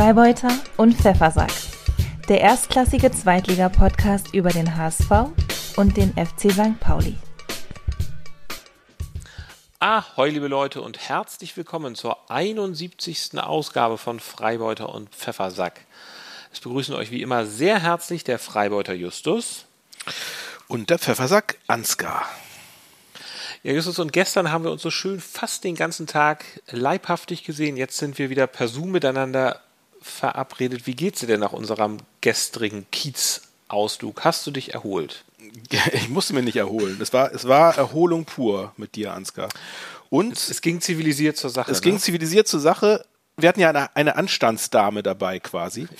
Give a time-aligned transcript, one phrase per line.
[0.00, 1.52] Freibeuter und Pfeffersack.
[2.26, 5.10] Der erstklassige Zweitliga-Podcast über den HSV
[5.76, 6.80] und den FC St.
[6.80, 7.18] Pauli.
[9.78, 13.38] Ahoi, liebe Leute, und herzlich willkommen zur 71.
[13.38, 15.84] Ausgabe von Freibeuter und Pfeffersack.
[16.50, 19.66] Es begrüßen euch wie immer sehr herzlich der Freibeuter Justus
[20.66, 22.24] und der Pfeffersack Ansgar.
[23.62, 27.76] Ja, Justus, und gestern haben wir uns so schön fast den ganzen Tag leibhaftig gesehen.
[27.76, 29.60] Jetzt sind wir wieder per Zoom miteinander
[30.00, 30.86] verabredet.
[30.86, 34.24] Wie geht's dir denn nach unserem gestrigen Kiez-Ausflug?
[34.24, 35.24] Hast du dich erholt?
[35.92, 36.98] Ich musste mich nicht erholen.
[37.00, 39.48] Es war, es war Erholung pur mit dir, Ansgar.
[40.10, 41.70] Und es, es ging zivilisiert zur Sache.
[41.70, 41.84] Es ne?
[41.84, 43.04] ging zivilisiert zur Sache.
[43.36, 45.88] Wir hatten ja eine, eine Anstandsdame dabei quasi.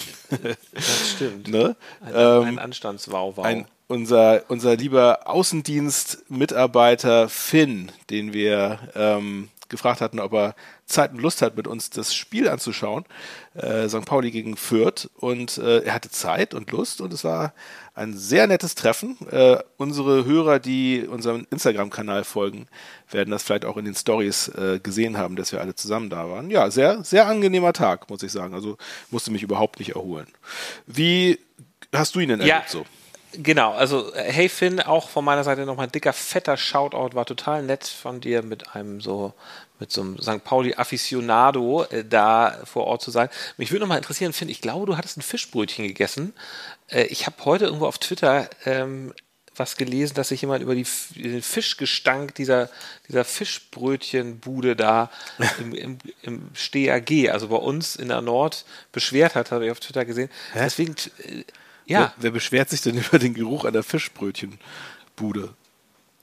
[0.73, 1.49] Das stimmt.
[1.49, 1.77] ne?
[2.01, 3.43] Ein, ähm, ein Anstandswauwau.
[3.43, 11.21] Ein, unser, unser lieber Außendienstmitarbeiter Finn, den wir ähm, gefragt hatten, ob er Zeit und
[11.21, 13.05] Lust hat, mit uns das Spiel anzuschauen,
[13.55, 14.05] äh, St.
[14.05, 15.09] Pauli gegen Fürth.
[15.17, 17.55] Und äh, er hatte Zeit und Lust und es war
[17.95, 19.17] ein sehr nettes Treffen.
[19.31, 22.67] Äh, unsere Hörer, die unserem Instagram-Kanal folgen,
[23.11, 26.29] werden das vielleicht auch in den Stories äh, gesehen haben, dass wir alle zusammen da
[26.29, 26.51] waren.
[26.51, 28.55] Ja, sehr, sehr angenehmer Tag, muss ich sagen.
[28.55, 28.77] Also
[29.11, 30.27] musste mich überhaupt nicht erholen.
[30.87, 31.39] Wie
[31.95, 32.71] hast du ihn denn erlebt ja.
[32.71, 32.85] so?
[33.33, 37.27] Genau, also äh, hey Finn, auch von meiner Seite nochmal ein dicker, fetter Shoutout, war
[37.27, 39.35] total nett von dir mit einem so,
[39.79, 40.43] mit so einem St.
[40.43, 43.29] Pauli Aficionado äh, da vor Ort zu sein.
[43.57, 46.35] Mich würde nochmal interessieren, Finn, ich glaube, du hattest ein Fischbrötchen gegessen.
[46.89, 49.13] Äh, ich habe heute irgendwo auf Twitter ähm,
[49.57, 52.71] was gelesen, dass sich jemand über die, den Fischgestank dieser,
[53.09, 55.11] dieser Fischbrötchenbude da
[55.61, 59.79] im, im, im STAG, also bei uns in der Nord, beschwert hat, habe ich auf
[59.79, 60.31] Twitter gesehen.
[60.53, 60.61] Hä?
[60.65, 61.45] Deswegen äh,
[61.91, 62.01] ja.
[62.01, 65.55] Wer, wer beschwert sich denn über den Geruch einer Fischbrötchenbude?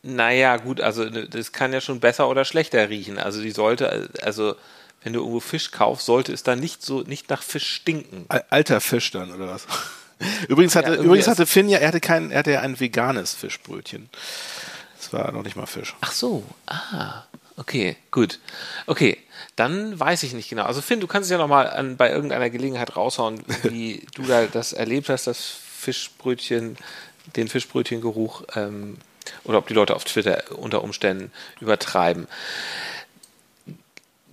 [0.03, 3.17] Naja, gut, also ne, das kann ja schon besser oder schlechter riechen.
[3.17, 4.55] Also die sollte, also
[5.03, 8.25] wenn du irgendwo Fisch kaufst, sollte es dann nicht so nicht nach Fisch stinken.
[8.49, 9.67] Alter Fisch dann, oder was?
[10.47, 13.33] übrigens hatte, ja, übrigens hatte Finn ja, er hatte kein, er hatte ja ein veganes
[13.33, 14.09] Fischbrötchen.
[14.97, 15.95] Das war noch nicht mal Fisch.
[16.01, 17.23] Ach so, ah,
[17.57, 18.39] okay, gut.
[18.85, 19.17] Okay,
[19.55, 20.63] dann weiß ich nicht genau.
[20.63, 24.73] Also Finn, du kannst es ja nochmal bei irgendeiner Gelegenheit raushauen, wie du da das
[24.73, 26.77] erlebt hast, das Fischbrötchen,
[27.35, 28.97] den Fischbrötchengeruch ähm,
[29.43, 32.27] oder ob die Leute auf Twitter unter Umständen übertreiben.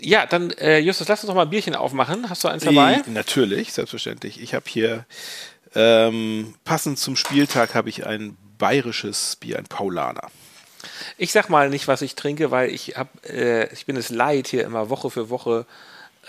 [0.01, 2.29] Ja, dann äh, Justus, lass uns noch mal ein Bierchen aufmachen.
[2.29, 3.03] Hast du eins dabei?
[3.07, 4.41] Natürlich, selbstverständlich.
[4.41, 5.07] Ich habe hier
[5.75, 10.31] ähm, passend zum Spieltag habe ich ein bayerisches Bier, ein Paulaner.
[11.19, 14.49] Ich sag mal nicht, was ich trinke, weil ich hab, äh, ich bin es leid,
[14.49, 15.67] hier immer Woche für Woche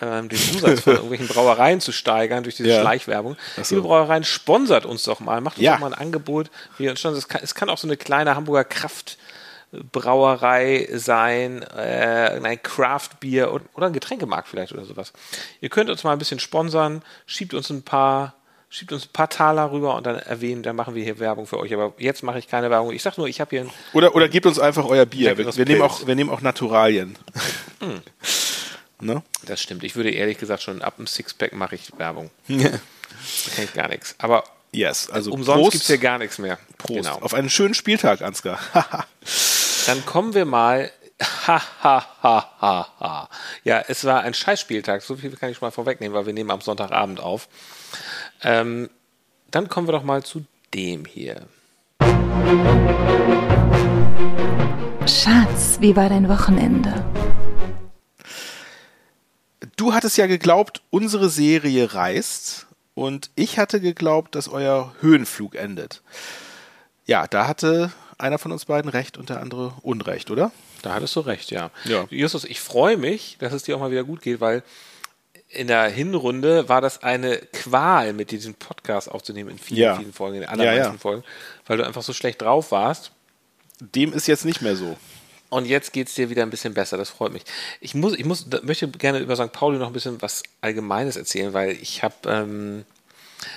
[0.01, 2.79] ähm, den Umsatz von irgendwelchen Brauereien zu steigern durch diese ja.
[2.81, 3.35] Schleichwerbung.
[3.61, 3.75] So.
[3.75, 5.73] Liebe Brauereien, sponsert uns doch mal, macht uns ja.
[5.73, 6.49] doch mal ein Angebot.
[6.79, 13.87] es, kann, es kann auch so eine kleine Hamburger Kraftbrauerei sein, äh, ein Craft-Bier oder
[13.87, 15.13] ein Getränkemarkt vielleicht oder sowas.
[15.61, 18.35] Ihr könnt uns mal ein bisschen sponsern, schiebt uns ein paar
[18.75, 21.57] schiebt uns ein paar Taler rüber und dann erwähnen, dann machen wir hier Werbung für
[21.59, 21.73] euch.
[21.73, 22.91] Aber jetzt mache ich keine Werbung.
[22.91, 25.37] Ich sag nur, ich habe hier ein Oder, oder gebt uns einfach euer Bier.
[25.37, 27.17] Wir, wir nehmen auch, wir nehmen auch Naturalien.
[27.79, 28.01] Hm.
[28.99, 29.23] Ne?
[29.45, 29.83] Das stimmt.
[29.85, 32.31] Ich würde ehrlich gesagt schon ab dem Sixpack mache ich Werbung.
[32.47, 32.79] da kenne
[33.63, 34.15] ich gar nichts.
[34.17, 34.43] Aber
[34.73, 36.59] yes, also umsonst gibt es hier gar nichts mehr.
[36.77, 37.03] Prost.
[37.03, 37.19] Genau.
[37.19, 38.59] Auf einen schönen Spieltag, Ansgar.
[39.87, 40.91] dann kommen wir mal.
[41.47, 43.29] Ha, ha, ha, ha, ha.
[43.63, 45.01] Ja, es war ein Scheißspieltag.
[45.01, 47.47] So viel kann ich schon mal vorwegnehmen, weil wir nehmen am Sonntagabend auf.
[48.43, 48.89] Ähm,
[49.51, 51.47] dann kommen wir doch mal zu dem hier.
[55.07, 57.05] Schatz, wie war dein Wochenende?
[59.75, 62.65] Du hattest ja geglaubt, unsere Serie reißt
[62.95, 66.01] und ich hatte geglaubt, dass euer Höhenflug endet.
[67.05, 70.51] Ja, da hatte einer von uns beiden recht und der andere Unrecht, oder?
[70.81, 71.71] Da hattest du recht, ja.
[71.85, 72.05] ja.
[72.09, 74.63] Justus, ich freue mich, dass es dir auch mal wieder gut geht, weil
[75.49, 79.95] in der Hinrunde war das eine Qual, mit diesem Podcast aufzunehmen in vielen, ja.
[79.95, 80.97] vielen Folgen, in den allermeisten ja, ja.
[80.97, 81.23] Folgen,
[81.65, 83.11] weil du einfach so schlecht drauf warst.
[83.79, 84.97] Dem ist jetzt nicht mehr so.
[85.49, 87.43] Und jetzt geht es dir wieder ein bisschen besser, das freut mich.
[87.79, 89.51] Ich muss, ich muss, möchte gerne über St.
[89.51, 92.85] Pauli noch ein bisschen was Allgemeines erzählen, weil ich habe, ähm,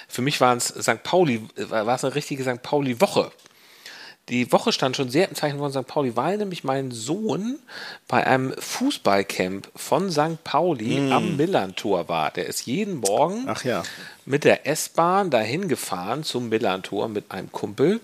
[0.06, 1.02] für mich war es St.
[1.02, 2.62] Pauli, war es eine richtige St.
[2.62, 3.32] Pauli-Woche
[4.28, 5.86] die Woche stand schon sehr im Zeichen von St.
[5.86, 7.58] Pauli, weil nämlich mein Sohn
[8.06, 10.42] bei einem Fußballcamp von St.
[10.44, 11.12] Pauli mm.
[11.12, 12.30] am Millantor war.
[12.30, 13.82] Der ist jeden Morgen ja.
[14.26, 18.00] mit der S-Bahn dahin gefahren zum Millantor mit einem Kumpel.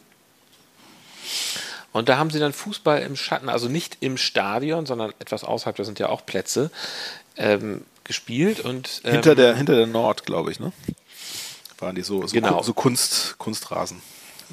[1.93, 5.77] Und da haben sie dann Fußball im Schatten, also nicht im Stadion, sondern etwas außerhalb,
[5.77, 6.70] da sind ja auch Plätze,
[7.37, 8.61] ähm, gespielt.
[8.61, 10.73] Und, ähm, hinter, der, hinter der Nord, glaube ich, ne?
[11.79, 12.62] Waren die so, so, genau.
[12.62, 14.00] so Kunst, Kunstrasen.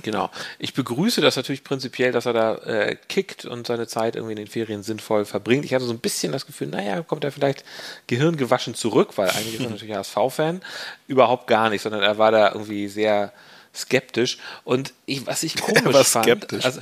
[0.03, 0.29] Genau.
[0.59, 4.37] Ich begrüße das natürlich prinzipiell, dass er da äh, kickt und seine Zeit irgendwie in
[4.37, 5.65] den Ferien sinnvoll verbringt.
[5.65, 7.63] Ich hatte so ein bisschen das Gefühl, naja, kommt er vielleicht
[8.07, 10.61] gehirngewaschen zurück, weil einige sind natürlich HSV-Fan.
[11.07, 13.33] Überhaupt gar nicht, sondern er war da irgendwie sehr
[13.73, 14.37] skeptisch.
[14.63, 16.65] Und ich, was ich komisch Er war fand, skeptisch.
[16.65, 16.81] Also,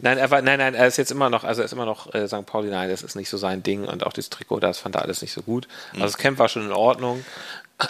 [0.00, 2.14] nein, er war, nein, nein, er ist jetzt immer noch, also er ist immer noch
[2.14, 2.46] äh, St.
[2.46, 5.02] Pauli, nein, das ist nicht so sein Ding und auch das Trikot, das fand er
[5.02, 5.68] alles nicht so gut.
[5.92, 6.02] Mhm.
[6.02, 7.24] Also das Camp war schon in Ordnung.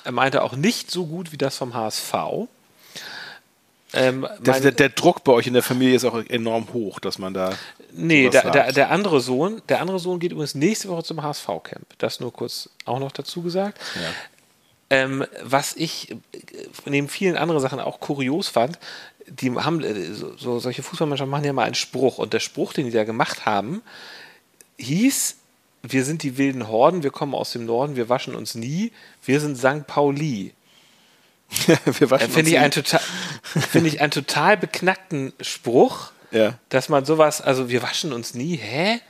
[0.05, 2.15] Er meinte auch nicht so gut wie das vom HSV.
[3.95, 7.19] Ähm, Der, der, der Druck bei euch in der Familie ist auch enorm hoch, dass
[7.19, 7.53] man da.
[7.93, 11.87] Nee, der, der, der andere Sohn, der andere Sohn geht übrigens nächste Woche zum HSV-Camp.
[11.99, 13.79] Das nur kurz auch noch dazu gesagt.
[14.91, 16.17] Ähm, was ich äh,
[16.87, 18.79] neben vielen anderen Sachen auch kurios fand,
[19.29, 22.73] die haben äh, so, so solche Fußballmannschaften machen ja mal einen Spruch und der Spruch,
[22.73, 23.83] den die da gemacht haben,
[24.79, 25.37] hieß:
[25.83, 28.93] Wir sind die wilden Horden, wir kommen aus dem Norden, wir waschen uns nie,
[29.25, 29.87] wir sind St.
[29.87, 30.53] Pauli.
[31.99, 33.01] Wir waschen Äh, Finde ich, uns einen total-
[33.71, 36.55] finde ich einen total beknackten Spruch, Ja.
[36.69, 39.01] dass man sowas, also wir waschen uns nie, hä?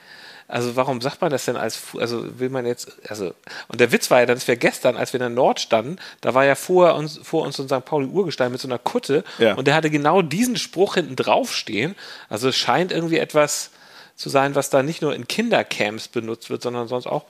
[0.46, 3.32] Also warum sagt man das denn als, also will man jetzt, also,
[3.68, 6.34] und der Witz war ja, dass wir gestern, als wir in der Nord standen, da
[6.34, 7.82] war ja vor uns, vor uns so ein St.
[7.86, 9.54] Pauli Urgestein mit so einer Kutte Ja.
[9.54, 11.94] und der hatte genau diesen Spruch hinten drauf stehen.
[12.28, 13.70] Also es scheint irgendwie etwas
[14.16, 17.24] zu sein, was da nicht nur in Kindercamps benutzt wird, sondern sonst auch.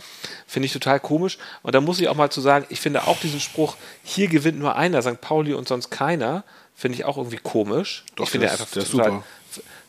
[0.46, 1.38] Finde ich total komisch.
[1.62, 4.58] Und da muss ich auch mal zu sagen, ich finde auch diesen Spruch, hier gewinnt
[4.58, 5.20] nur einer, St.
[5.20, 6.44] Pauli und sonst keiner,
[6.74, 8.04] finde ich auch irgendwie komisch.
[8.16, 9.24] Doch, ich finde ist- einfach der ist total, super.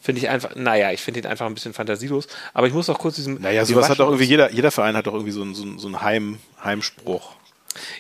[0.02, 2.28] finde ich einfach, naja, ich finde ihn einfach ein bisschen fantasielos.
[2.54, 3.42] Aber ich muss auch kurz diesen.
[3.42, 5.80] Naja, sowas hat doch irgendwie jeder, jeder Verein hat doch irgendwie so einen, so einen,
[5.80, 7.34] so einen Heim, Heimspruch.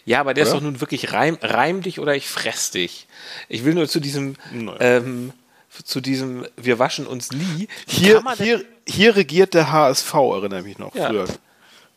[0.05, 0.59] Ja, aber der ist Oder?
[0.59, 3.07] doch nun wirklich reim, reim dich oder ich fress dich.
[3.49, 4.77] Ich will nur zu diesem, Naja.
[4.79, 5.33] ähm,
[5.83, 7.67] zu diesem, wir waschen uns nie.
[7.87, 11.07] Hier, hier, hier regiert der HSV, erinnere ich mich noch, Ja.
[11.09, 11.25] früher.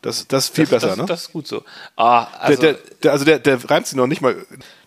[0.01, 1.05] Das, das ist viel das, besser, das, ne?
[1.05, 1.63] Das ist gut so.
[1.97, 4.33] Ah, also der, der, der, also der, der reimt sich noch nicht mal,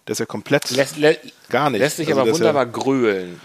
[0.06, 1.16] der ist ja komplett lässt, lä
[1.50, 1.80] gar nicht.
[1.80, 3.40] lässt sich Also aber wunderbar grölen.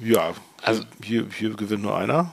[0.00, 2.32] Ja, ja Also- hier, hier gewinnt nur einer.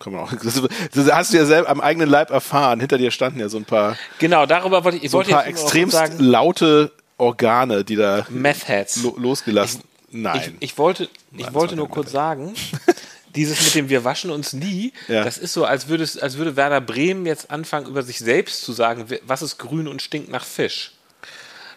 [0.00, 0.60] Kann man auch, das,
[0.94, 2.80] das hast du ja selber am eigenen Leib erfahren.
[2.80, 5.30] Hinter dir standen ja so ein paar, Genau, darüber wollte ich, ich so ein wollte
[5.32, 9.02] paar extremst laute Organe, die da Meth Heads.
[9.02, 9.82] lo, losgelassen.
[10.10, 10.56] Ich, Nein.
[10.60, 12.54] ich wollte, ich wollte nur kurz sagen,
[13.36, 15.22] dieses mit dem wir waschen uns nie, Ja.
[15.24, 18.62] das ist so, als würde, es, als würde Werder Bremen jetzt anfangen, über sich selbst
[18.62, 20.92] zu sagen, was ist grün und stinkt nach Fisch.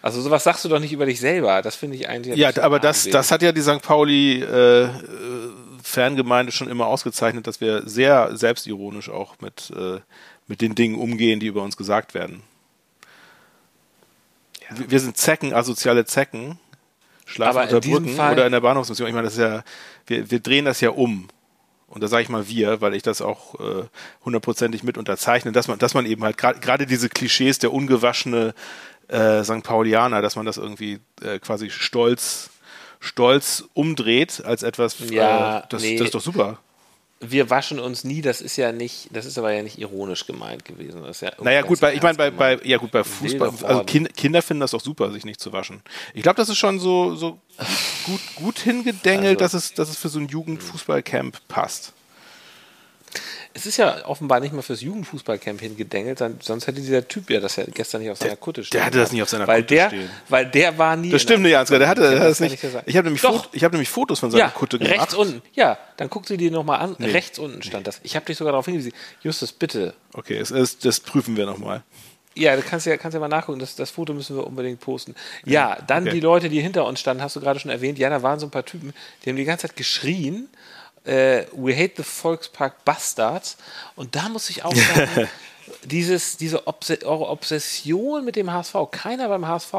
[0.01, 1.61] Also sowas sagst du doch nicht über dich selber.
[1.61, 2.35] Das finde ich eigentlich.
[2.37, 3.81] ja, aber das, das hat ja die St.
[3.81, 4.89] Pauli äh,
[5.81, 9.99] Fangemeinde schon immer ausgezeichnet, dass wir sehr selbstironisch auch mit, äh,
[10.47, 12.41] mit den Dingen umgehen, die über uns gesagt werden.
[14.75, 16.57] Wir- Wir sind Zecken, asoziale Zecken,
[17.25, 19.07] schlafen Aber in unter Brücken Fall- oder in der Bahnhofsmission.
[19.07, 19.63] Ich meine, das ist ja,
[20.07, 21.27] wir, wir drehen das ja um.
[21.87, 23.83] Und da sage ich mal wir, weil ich das auch äh,
[24.25, 28.55] hundertprozentig mit unterzeichne, dass man, dass man eben halt gerade diese Klischees der ungewaschene
[29.09, 29.61] äh, St.
[29.61, 32.49] Paulianer, dass man das irgendwie äh, quasi stolz,
[32.99, 35.97] stolz umdreht als etwas, Ja, äh, das, nee.
[35.97, 36.57] das ist doch super.
[37.31, 40.65] Wir waschen uns nie, das ist ja nicht, das ist aber ja nicht ironisch gemeint
[40.65, 41.01] gewesen.
[41.03, 43.83] Das ist ja Naja, gut, bei, ich meine, bei, bei, ja gut, bei Fußball, also
[43.83, 45.81] kind, Kinder finden das doch super, sich nicht zu waschen.
[46.13, 47.39] Ich glaube, das ist schon so, so
[48.05, 51.93] gut, gut hingedengelt, Also- dass, es, dass es für so ein Jugendfußballcamp passt.
[53.55, 57.55] Es ist ja offenbar nicht mal fürs Jugendfußballcamp hingedengelt, sonst hätte dieser Typ ja das
[57.57, 58.79] ja gestern nicht auf seiner Kutte stehen.
[58.79, 60.09] der hatte das nicht auf seiner weil Kutte der, stehen.
[60.29, 61.11] Weil der war nie.
[61.11, 61.77] Das stimmt nicht, Ansgar.
[61.77, 62.59] Der hatte, der das nicht.
[62.59, 62.83] sagen.
[62.87, 63.43] Ich habe nämlich, Doch.
[63.43, 64.97] Fot- ich hab nämlich Fotos von seiner Ja, Kutte gemacht.
[64.99, 65.41] rechts unten.
[65.53, 66.93] Ja, dann guck sie dir nochmal an.
[66.95, 67.99] Rechts unten stand das.
[68.03, 68.93] Ich habe dich sogar darauf hingewiesen.
[69.21, 69.93] Justus, bitte.
[70.13, 71.83] Okay, es ist, das prüfen wir nochmal.
[72.35, 73.59] Ja, du kannst ja, kannst ja mal nachgucken.
[73.59, 75.13] Das, das Foto müssen wir unbedingt posten.
[75.45, 76.13] Ja, dann okay.
[76.13, 77.99] die Leute, die hinter uns standen, hast du gerade schon erwähnt.
[77.99, 78.91] Ja, da waren so ein paar Typen,
[79.23, 80.49] die haben die ganze Zeit geschrien.
[81.05, 83.57] Äh, We hate the Volkspark Bastards.
[83.95, 85.29] Und da muss ich auch sagen,
[85.83, 89.73] dieses, diese Obse eure Obsession mit dem HSV, keiner beim HSV,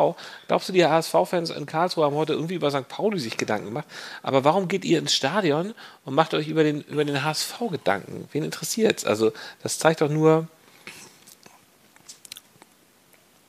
[0.48, 2.88] glaubst du, die HSV-Fans in Karlsruhe haben heute irgendwie über St.
[2.88, 3.86] Pauli sich Gedanken gemacht?
[4.22, 8.28] Aber warum geht ihr ins Stadion und macht euch über den, über den HSV Gedanken?
[8.32, 9.04] Wen interessiert's?
[9.04, 10.48] Also, das zeigt doch nur,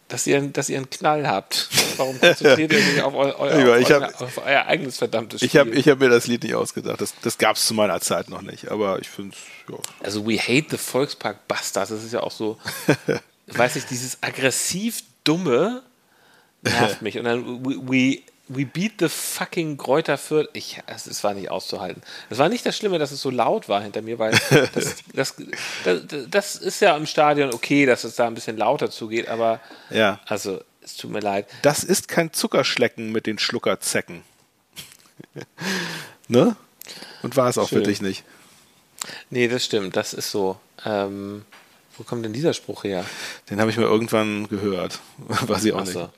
[0.07, 1.69] dass ihr, dass ihr einen Knall habt.
[1.97, 5.47] Warum konzentriert ihr euch auf, eu, eu, auf, hab- euer, auf euer eigenes verdammtes Spiel?
[5.47, 7.01] Ich habe ich hab mir das Lied nicht ausgedacht.
[7.01, 8.69] Das, das gab es zu meiner Zeit noch nicht.
[8.71, 9.35] Aber ich finde
[9.69, 9.75] ja.
[10.03, 12.57] also We Hate the Volkspark Bastards, das ist ja auch so,
[13.47, 15.81] weiß ich, dieses aggressiv dumme
[16.61, 17.17] nervt mich.
[17.17, 20.49] Und dann we, we, we beat the fucking Kräuter Fürth.
[20.53, 22.01] Ich, es, es war nicht auszuhalten.
[22.29, 24.31] Es war nicht das Schlimme, dass es so laut war hinter mir, weil
[24.73, 25.35] das, das,
[25.83, 29.59] das, das ist ja im Stadion okay, dass es da ein bisschen lauter zugeht, aber
[29.89, 30.19] Ja.
[30.27, 31.47] also es tut mir leid.
[31.63, 34.23] Das ist kein Zuckerschlecken mit den Schluckerzecken.
[36.27, 36.55] ne?
[37.23, 37.79] Und war es auch Schön.
[37.79, 38.23] für dich nicht.
[39.29, 40.57] Nee, das stimmt, das ist so.
[40.85, 41.43] Ähm,
[41.97, 43.03] wo kommt denn dieser Spruch her?
[43.49, 44.99] Den habe ich mir irgendwann gehört.
[45.17, 46.01] Weiß ich auch Ach so.
[46.01, 46.11] nicht.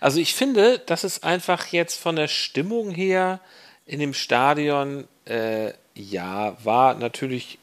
[0.00, 3.40] Also ich finde, dass es einfach jetzt von der Stimmung her
[3.84, 7.58] in dem Stadion, äh, ja, war natürlich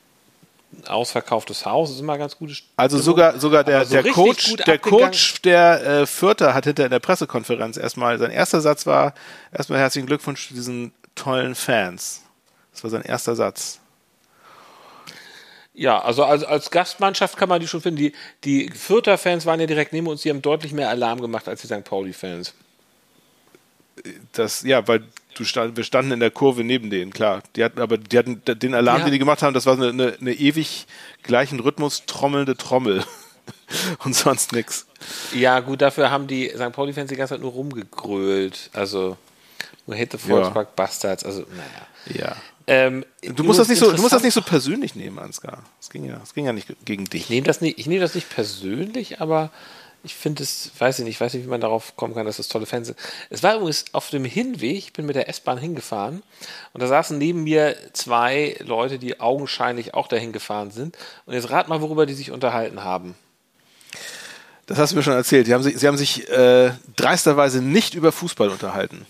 [0.88, 2.64] ausverkauftes Haus, ist immer ganz gutes.
[2.76, 5.06] Also sogar, sogar der, so der Coach, gut der abgegangen.
[5.06, 9.14] Coach der äh, Vierter hat hinter in der Pressekonferenz erstmal, sein erster Satz war,
[9.52, 12.22] erstmal herzlichen Glückwunsch zu diesen tollen Fans.
[12.74, 13.80] Das war sein erster Satz.
[15.74, 17.98] Ja, also als, als Gastmannschaft kann man die schon finden.
[17.98, 18.14] Die,
[18.44, 21.62] die Fürther Fans waren ja direkt neben uns, die haben deutlich mehr Alarm gemacht als
[21.62, 21.84] die St.
[21.84, 22.54] Pauli-Fans.
[24.34, 25.04] Das, ja, weil
[25.44, 27.42] stand, wir standen in der Kurve neben denen, klar.
[27.56, 29.06] Die hatten, aber die hatten den Alarm, Ja.
[29.06, 30.88] den die gemacht haben, das war eine, eine, eine ewig
[31.24, 33.04] gleichen Rhythmus trommelnde Trommel.
[34.04, 34.88] Und sonst nix.
[35.34, 36.72] Ja, gut, dafür haben die St.
[36.72, 38.70] Pauli-Fans die ganze Zeit nur rumgegrölt.
[38.74, 39.18] Also,
[39.86, 41.24] nur Hit the Volkspark Bastards.
[41.24, 42.20] Also, naja.
[42.20, 42.36] Ja.
[42.68, 45.64] Ähm, Du musst das nicht so, du musst das nicht so persönlich nehmen, Ansgar.
[45.80, 47.24] Es ging ja, es ging ja nicht gegen dich.
[47.24, 49.52] Ich nehme das nicht, ich nehme das nicht persönlich, aber
[50.06, 52.48] ich finde es, weiß ich nicht, weiß nicht, wie man darauf kommen kann, dass das
[52.48, 53.00] tolle Fans sind.
[53.30, 56.24] Es war übrigens auf dem Hinweg, ich bin mit der S-Bahn hingefahren
[56.74, 60.98] und da saßen neben mir zwei Leute, die augenscheinlich auch dahin gefahren sind.
[61.26, 63.16] Und jetzt rat mal, worüber die sich unterhalten haben.
[64.68, 65.52] Das hast du mir schon erzählt.
[65.52, 69.06] Haben sich, sie haben sich äh, dreisterweise nicht über Fußball unterhalten.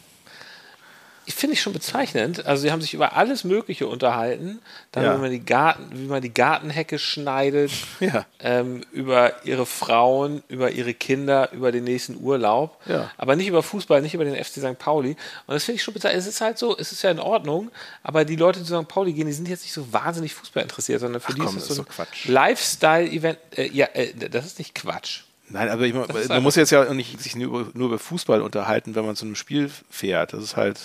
[1.27, 2.45] Finde ich schon bezeichnend.
[2.45, 4.59] Also sie haben sich über alles Mögliche unterhalten,
[4.91, 5.15] dann Ja.
[5.17, 8.25] wie man die Garten, wie man die Gartenhecke schneidet, Ja.
[8.39, 13.09] ähm, über ihre Frauen, über ihre Kinder, über den nächsten Urlaub, Ja.
[13.17, 14.77] aber nicht über Fußball, nicht über den FC St.
[14.77, 15.11] Pauli.
[15.47, 16.21] Und das finde ich schon bezeichnend.
[16.21, 17.71] Es ist halt so, es ist ja in Ordnung,
[18.03, 18.87] aber die Leute, die zu St.
[18.87, 21.69] Pauli gehen, die sind jetzt nicht so wahnsinnig Fußball interessiert, sondern für die komm, ist
[21.69, 22.07] das so ein.
[22.25, 23.37] Lifestyle-Event.
[23.55, 25.21] Äh, ja, äh, das ist nicht Quatsch.
[25.49, 28.41] Nein, aber ich, man muss jetzt ja auch nicht sich nur über, nur über Fußball
[28.41, 30.33] unterhalten, wenn man zu einem Spiel fährt.
[30.33, 30.79] Das ist halt.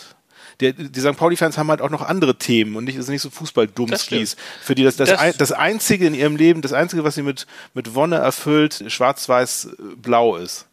[0.60, 1.16] Der, die St.
[1.16, 4.36] Pauli-Fans haben halt auch noch andere Themen und nicht, es ist nicht so Das Fußball-Dummskis.
[4.62, 7.22] Für die das, das, Das- ein, das Einzige in ihrem Leben, das Einzige, was sie
[7.22, 10.66] mit, mit Wonne erfüllt, schwarz-weiß-blau ist.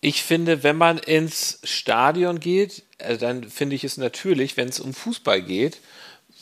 [0.00, 4.78] Ich finde, wenn man ins Stadion geht, äh, dann finde ich es natürlich, wenn es
[4.80, 5.80] um Fußball geht,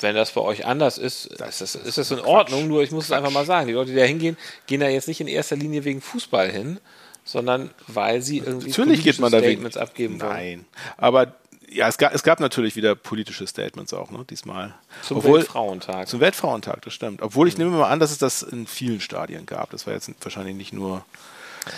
[0.01, 2.69] wenn das bei euch anders ist, ist das, ist das in Ordnung.
[2.69, 5.09] Nur ich muss es einfach mal sagen, die Leute, die da hingehen, gehen da jetzt
[5.09, 6.79] nicht in erster Linie wegen Fußball hin,
[7.25, 9.53] sondern weil sie irgendwie Natürlich geht man da wegen.
[9.53, 10.31] Statements abgeben wollen.
[10.33, 10.65] Nein.
[10.99, 11.35] Aber
[11.69, 14.75] ja, es gab, es gab natürlich wieder politische Statements auch, ne, diesmal.
[15.03, 16.09] Zum Obwohl- Weltfrauentag.
[16.09, 17.23] Zum Weltfrauentag, das stimmt.
[17.23, 19.71] Obwohl ich nehme mal an, dass es das in vielen Stadien gab.
[19.71, 21.05] Das war jetzt wahrscheinlich nicht nur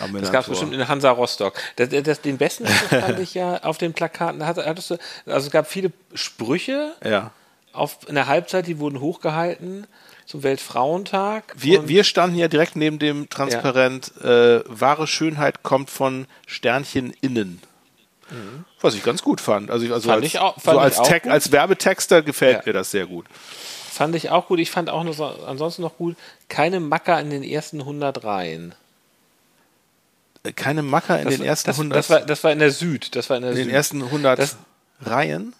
[0.00, 1.54] am Das gab es bestimmt in Hansa Rostock.
[1.76, 4.45] Das, das, den besten Spruch fand ich ja auf den Plakaten.
[4.47, 7.30] Hat- Hattest du, also es gab viele Sprüche Ja.
[7.73, 9.87] auf, in der Halbzeit, die wurden hochgehalten
[10.26, 11.54] zum Weltfrauentag.
[11.57, 17.62] Wir, wir standen ja direkt neben dem Transparent, äh, wahre Schönheit kommt von Sternchen innen.
[18.80, 19.70] Was ich ganz gut fand.
[19.70, 20.12] Also, ich- also Mhm.
[20.12, 21.26] Fand als, ich auch- so als, gut.
[21.28, 22.62] als Werbetexter gefällt Ja.
[22.66, 23.26] mir das sehr gut.
[23.90, 24.58] Fand ich auch gut.
[24.61, 26.16] Ich fand auch noch so, ansonsten noch gut,
[26.49, 28.75] keine Macker in den ersten 100 Reihen.
[30.44, 32.70] Äh, Keine Macker in Das, den ersten das, 100, das, war, das war in der
[32.70, 33.16] Süd.
[33.16, 33.75] Das war in der in den Süd.
[33.75, 34.56] ersten 100 Das-
[35.00, 35.52] Reihen.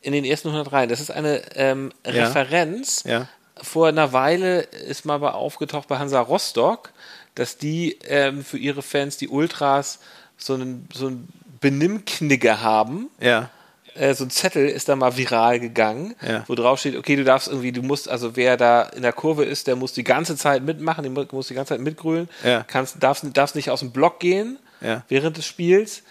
[0.00, 0.88] in den ersten 100 Reihen.
[0.88, 2.12] Das ist eine ähm, Ja.
[2.26, 3.04] Referenz.
[3.04, 3.28] Ja.
[3.60, 6.90] Vor einer Weile ist mal bei- aufgetaucht bei Hansa Rostock,
[7.34, 9.98] dass die ähm, für ihre Fans, die Ultras,
[10.36, 11.28] so einen, so einen
[11.60, 13.08] Benimmknigge haben.
[13.20, 13.50] Ja.
[13.94, 16.44] Äh, so ein Zettel ist da mal viral gegangen, Ja.
[16.46, 19.44] wo drauf steht, okay, du darfst irgendwie, du musst, also wer da in der Kurve
[19.44, 22.62] ist, der muss die ganze Zeit mitmachen, der mu- muss die ganze Zeit mitgrölen, Ja.
[22.66, 25.02] kannst, darfst, darfst nicht aus dem Block gehen Ja.
[25.08, 26.02] während des Spiels,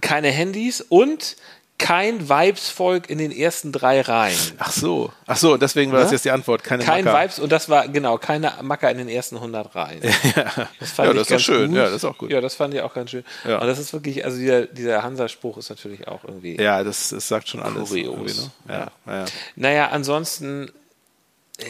[0.00, 1.36] keine Handys und
[1.78, 4.36] kein Vibes-Volk in den ersten drei Reihen.
[4.58, 5.12] Ach so.
[5.26, 6.16] Ach so, deswegen war das Ne?
[6.16, 6.64] jetzt die Antwort.
[6.64, 7.22] Keine Kein Macker.
[7.22, 10.00] Vibes und das war, genau, keine Macker in den ersten 100 Reihen.
[10.80, 11.68] Das fand Ja, ich das ist doch ganz schön.
[11.68, 11.76] Gut.
[11.76, 12.30] Ja, das ist auch gut.
[12.30, 13.24] Ja, das fand ich auch ganz schön.
[13.46, 13.58] Ja.
[13.60, 16.60] Und das ist wirklich, also dieser, dieser Hansa-Spruch ist natürlich auch irgendwie.
[16.60, 17.88] Ja, das, das sagt schon alles.
[17.88, 18.50] Kurios.
[18.66, 18.74] Ne?
[19.06, 19.24] Ja, ja.
[19.56, 20.70] Naja, ansonsten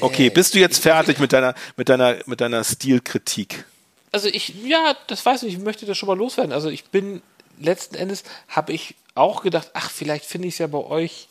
[0.00, 3.64] Okay, bist du jetzt fertig mit deiner, mit deiner, mit deiner Stilkritik?
[4.12, 6.52] Also ich, ja, das weiß ich, ich möchte das schon mal loswerden.
[6.52, 7.22] Also ich bin,
[7.60, 11.28] letzten Endes habe ich auch gedacht, ach, vielleicht finde ich es ja bei euch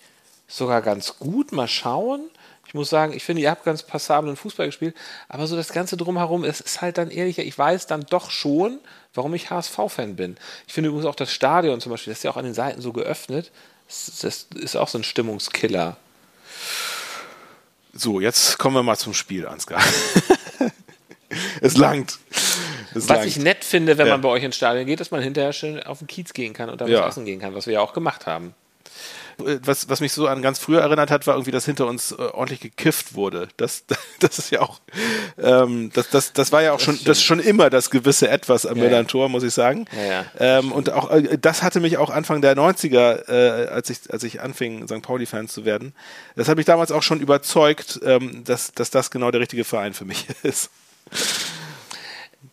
[0.47, 2.29] sogar ganz gut, mal schauen.
[2.67, 4.95] Ich muss sagen, ich finde, ihr habt ganz passablen Fußball gespielt,
[5.29, 8.79] aber so das Ganze drumherum, es ist halt dann ehrlicher, ich weiß dann doch schon,
[9.13, 10.35] warum ich HSV-Fan bin.
[10.67, 12.81] Ich finde übrigens auch das Stadion zum Beispiel, das ist ja auch an den Seiten
[12.81, 13.51] so geöffnet,
[13.87, 15.95] das, ist auch so ein Stimmungskiller.
[17.93, 19.81] So, jetzt kommen wir mal zum Spiel, Ansgar.
[21.61, 22.19] es langt.
[22.93, 23.25] Was langt.
[23.25, 24.13] ich nett finde, wenn Ja.
[24.13, 26.69] man bei euch ins Stadion geht, dass man hinterher schön auf den Kiez gehen kann
[26.69, 27.07] und da was Ja.
[27.07, 28.53] essen gehen kann, was wir ja auch gemacht haben.
[29.39, 32.15] was, was mich so an ganz früher erinnert hat, war irgendwie, dass hinter uns äh,
[32.15, 33.49] ordentlich gekifft wurde.
[33.57, 33.83] Das,
[34.19, 34.79] das ist ja auch,
[35.37, 38.77] ähm, das, das, das war ja auch schon, das schon immer das gewisse Etwas am
[38.77, 38.89] Ja, ja.
[38.89, 39.85] Millantor, muss ich sagen.
[40.39, 44.23] Ähm, und auch, äh, das hatte mich auch Anfang der 90er, äh, als ich, als
[44.23, 45.03] ich anfing, St.
[45.03, 45.93] Pauli-Fans zu werden,
[46.35, 49.93] das hat mich damals auch schon überzeugt, ähm, dass, dass das genau der richtige Verein
[49.93, 50.71] für mich ist.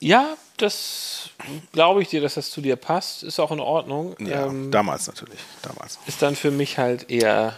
[0.01, 1.31] Ja, das
[1.73, 3.23] glaube ich dir, dass das zu dir passt.
[3.23, 4.17] Ist auch in Ordnung.
[4.19, 5.99] Ja, Ähm, damals natürlich, damals.
[6.07, 7.57] ist dann für mich halt eher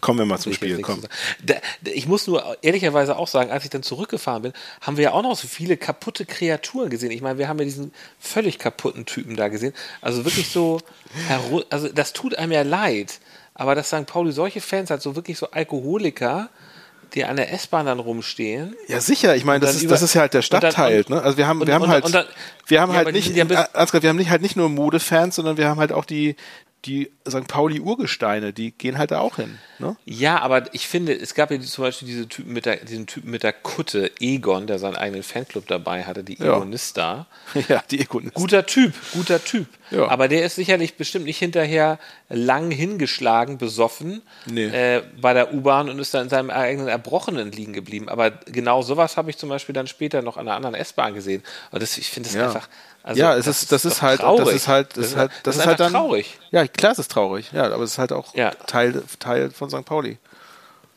[0.00, 1.02] Kommen wir mal zum Spiel, komm.
[1.42, 4.52] Da, ich muss nur ehrlicherweise auch sagen, als ich dann zurückgefahren bin,
[4.82, 7.10] haben wir ja auch noch so viele kaputte Kreaturen gesehen.
[7.10, 9.72] Ich meine, wir haben ja diesen völlig kaputten Typen da gesehen.
[10.02, 10.80] Also wirklich so,
[11.70, 13.20] also das tut einem ja leid.
[13.54, 14.04] Aber dass St.
[14.04, 16.50] Pauli solche Fans hat, so wirklich so Alkoholiker,
[17.14, 18.74] die an der S-Bahn dann rumstehen.
[18.88, 19.36] Ja, sicher.
[19.36, 20.98] Ich meine, das ist, über- das ist ja halt der dann- Stadtteil.
[21.00, 21.22] und- ne?
[21.22, 22.26] Also wir haben, und- wir haben und- halt, dann-
[22.66, 25.56] wir haben Ja, halt nicht, ja Ansgar, wir haben nicht halt nicht nur Modefans, sondern
[25.56, 26.36] wir haben halt auch die,
[26.86, 27.46] die St.
[27.48, 29.58] Pauli Urgesteine, die gehen halt da auch hin.
[29.78, 29.96] Ne?
[30.04, 33.30] Ja, aber ich finde, es gab ja zum Beispiel diese Typen mit der, diesen Typen
[33.30, 36.56] mit der Kutte, Egon, der seinen eigenen Fanclub dabei hatte, die Ja.
[36.56, 37.26] Egonista.
[37.68, 38.40] ja, die Ekonisten.
[38.40, 39.66] Guter Typ, guter Typ.
[39.90, 40.08] Ja.
[40.08, 44.66] Aber der ist sicherlich bestimmt nicht hinterher lang hingeschlagen, besoffen Nee.
[44.66, 48.08] äh, bei der U-Bahn und ist dann in seinem eigenen Erbrochenen liegen geblieben.
[48.08, 51.42] Aber genau sowas habe ich zum Beispiel dann später noch an einer anderen S-Bahn gesehen.
[51.70, 52.46] Und das, ich finde das Ja.
[52.46, 52.68] einfach.
[53.06, 54.46] Also, ja, es ist, das ist doch halt, traurig.
[54.46, 56.40] das ist halt, das ist halt, das ist halt dann, traurig.
[56.50, 57.52] Ja, klar, es ist traurig.
[57.52, 58.50] Ja, aber es ist halt auch Ja.
[58.50, 59.84] Teil, Teil von St.
[59.84, 60.18] Pauli.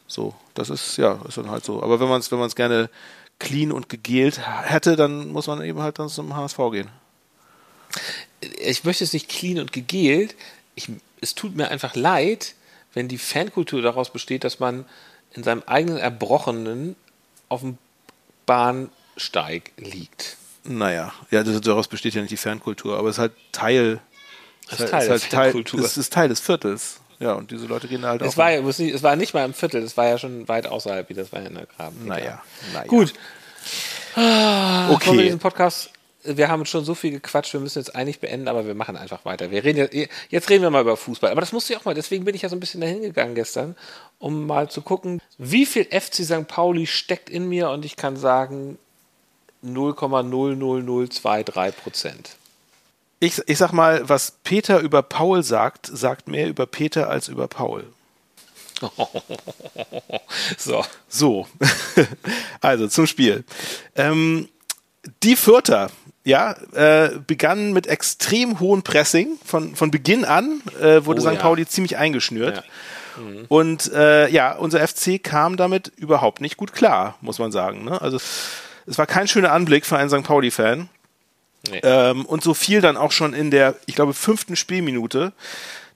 [0.07, 1.83] So, das ist, ja, ist dann halt so.
[1.83, 2.89] Aber wenn man es, wenn man es gerne
[3.37, 6.89] clean und gegelt hätte, dann muss man eben halt dann zum HSV gehen.
[8.59, 10.35] ich möchte es nicht clean und gegelt.
[10.73, 10.89] Ich,
[11.21, 12.55] es tut mir einfach leid,
[12.95, 14.85] wenn die Fankultur daraus besteht, dass man
[15.33, 16.95] in seinem eigenen Erbrochenen
[17.49, 17.77] auf dem
[18.47, 20.37] Bahnsteig liegt.
[20.63, 24.01] Naja, ja, daraus besteht ja nicht die Fankultur, aber es ist halt Teil.
[24.69, 25.79] Das ist Teil der Fankultur.
[25.79, 26.99] Es ist Teil des Viertels.
[27.19, 28.27] Ja, und diese Leute gehen halt auch.
[28.27, 30.47] Es war, ja, muss nicht, es war nicht mal im Viertel, es war ja schon
[30.47, 32.05] weit außerhalb, wie das war in der Graben.
[32.05, 32.41] Naja,
[32.73, 32.87] naja.
[32.87, 33.13] Gut.
[34.15, 35.23] Wir okay.
[35.23, 35.91] diesen Podcast,
[36.23, 39.25] wir haben schon so viel gequatscht, wir müssen jetzt eigentlich beenden, aber wir machen einfach
[39.25, 39.51] weiter.
[39.51, 41.31] Wir reden jetzt, jetzt reden wir mal über Fußball.
[41.31, 43.35] Aber das musste ich auch mal, deswegen bin ich ja so ein bisschen dahin gegangen
[43.35, 43.75] gestern,
[44.17, 46.47] um mal zu gucken, wie viel FC St.
[46.47, 48.77] Pauli steckt in mir und ich kann sagen
[49.65, 52.35] 0,00023 Prozent.
[53.19, 57.47] Ich, ich sag mal, was Peter über Paul sagt, sagt mehr über Peter als über
[57.47, 57.83] Paul.
[60.57, 60.85] So.
[61.09, 61.47] So,
[62.61, 63.43] also zum Spiel.
[63.95, 64.47] Ähm,
[65.23, 65.89] die Vierter,
[66.23, 69.37] ja, äh, begannen mit extrem hohem Pressing.
[69.43, 71.33] Von, von Beginn an äh, wurde Oh, St.
[71.33, 71.39] ja.
[71.41, 72.57] Pauli ziemlich eingeschnürt.
[72.57, 72.63] Ja.
[73.49, 77.83] Und äh, ja, unser FC kam damit überhaupt nicht gut klar, muss man sagen.
[77.83, 78.01] Ne?
[78.01, 78.17] Also
[78.89, 80.23] es war kein schöner Anblick für einen St.
[80.23, 80.89] Pauli-Fan.
[81.69, 81.79] Nee.
[81.83, 85.33] Ähm, und so fiel dann auch schon in der, ich glaube, fünften Spielminute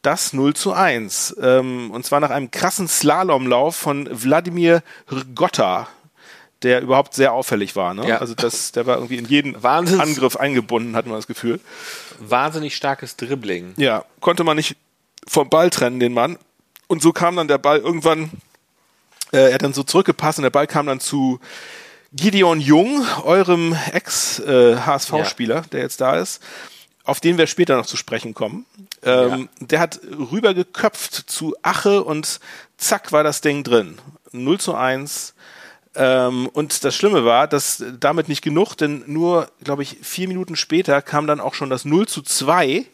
[0.01, 1.37] das 0 zu 1.
[1.41, 5.87] Ähm, und zwar nach einem krassen Slalomlauf von Wladimir Rgotta,
[6.61, 7.93] der überhaupt sehr auffällig war.
[7.93, 8.07] Ne?
[8.07, 8.17] Ja.
[8.17, 11.59] Also das, der war irgendwie in jeden Wahnsinns- Angriff eingebunden, hat man das Gefühl.
[12.19, 13.73] Wahnsinnig starkes Dribbling.
[13.77, 14.75] Ja, konnte man nicht
[15.25, 16.37] vom Ball trennen, den Mann.
[16.87, 18.29] Und so kam dann der Ball irgendwann,
[19.31, 21.39] äh, er hat dann so zurückgepasst und der Ball kam dann zu
[22.15, 26.41] Gideon Jung, eurem Ex-HSV-Spieler, der jetzt da ist,
[27.03, 28.65] auf den wir später noch zu sprechen kommen.
[29.03, 29.99] Ähm, Der hat
[30.31, 32.39] rübergeköpft zu Ache und
[32.77, 33.97] zack war das Ding drin.
[34.31, 35.33] 0 zu 1.
[35.95, 40.55] Ähm, und das Schlimme war, dass damit nicht genug, denn nur, glaube ich, vier Minuten
[40.55, 42.85] später kam dann auch schon das 0 zu 2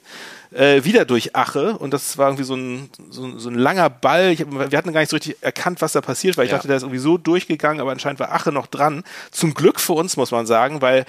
[0.51, 4.31] äh, wieder durch Ache und das war irgendwie so ein, so so ein langer Ball.
[4.31, 6.57] Ich, wir hatten gar nicht so richtig erkannt, was da passiert, weil ich Ja.
[6.57, 9.03] dachte, der ist irgendwie so durchgegangen, aber anscheinend war Ache noch dran.
[9.31, 11.05] Zum Glück für uns, muss man sagen, weil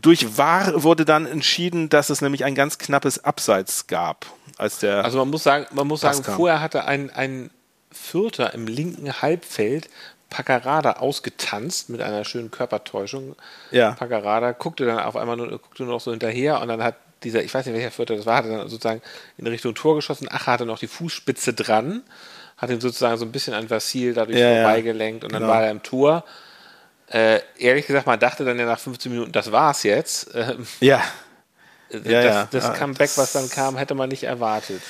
[0.00, 4.26] durch VAR wurde dann entschieden, dass es nämlich ein ganz knappes Abseits gab,
[4.56, 6.36] als der Also man muss sagen, man muss sagen, kam.
[6.36, 7.50] vorher hatte ein, ein
[7.92, 9.88] Vierter im linken Halbfeld
[10.30, 13.36] Paccarada ausgetanzt mit einer schönen Körpertäuschung.
[13.70, 13.90] Ja.
[13.92, 17.42] Paccarada guckte dann auf einmal nur, guckte nur noch so hinterher und dann hat dieser,
[17.42, 19.02] ich weiß nicht welcher Vierter das war, hatte dann sozusagen
[19.38, 20.28] in Richtung Tor geschossen.
[20.30, 22.02] Ache hatte noch die Fußspitze dran,
[22.56, 24.62] hat ihn sozusagen so ein bisschen an Vassil dadurch Ja, ja.
[24.62, 25.52] vorbeigelenkt und dann Genau.
[25.52, 26.24] war er im Tor.
[27.08, 30.30] Äh, ehrlich gesagt, man dachte dann ja nach 15 Minuten, das war's jetzt.
[30.34, 31.02] Ähm, ja,
[31.90, 32.48] das Ja, ja.
[32.50, 34.80] das Ah, Comeback, das- was dann kam, hätte man nicht erwartet.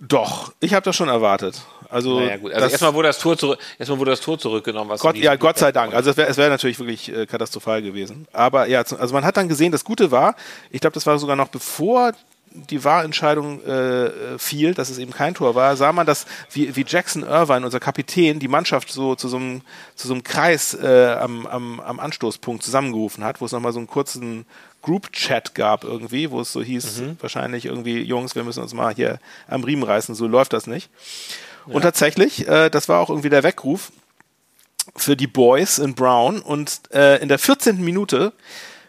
[0.00, 1.62] doch, ich habe das schon erwartet.
[1.90, 2.52] Also, Naja, gut.
[2.52, 5.58] Also erstmal wurde das Tor zurück, erstmal wurde das Tor zurückgenommen, was Gott, ja, Gott
[5.58, 5.94] sei Dank.
[5.94, 8.26] Also es wäre wär natürlich wirklich äh, katastrophal gewesen.
[8.32, 10.36] Aber ja, also man hat dann gesehen, das Gute war,
[10.70, 12.12] ich glaube, das war sogar noch bevor
[12.54, 16.74] die Wahrentscheidung äh, äh, fiel, dass es eben kein Tor war, sah man, dass wie,
[16.76, 19.62] wie Jackson Irvine, unser Kapitän, die Mannschaft so zu so einem,
[19.96, 23.80] zu so einem Kreis äh, am, am, am Anstoßpunkt zusammengerufen hat, wo es nochmal so
[23.80, 24.46] einen kurzen
[24.82, 29.18] Group-Chat gab irgendwie, wo es so hieß, wahrscheinlich irgendwie, Jungs, wir müssen uns mal hier
[29.48, 30.90] am Riemen reißen, so läuft das nicht.
[31.66, 33.92] Und tatsächlich, äh, das war auch irgendwie der Weckruf
[34.96, 37.82] für die Boys in Brown und äh, in der 14.
[37.82, 38.32] Minute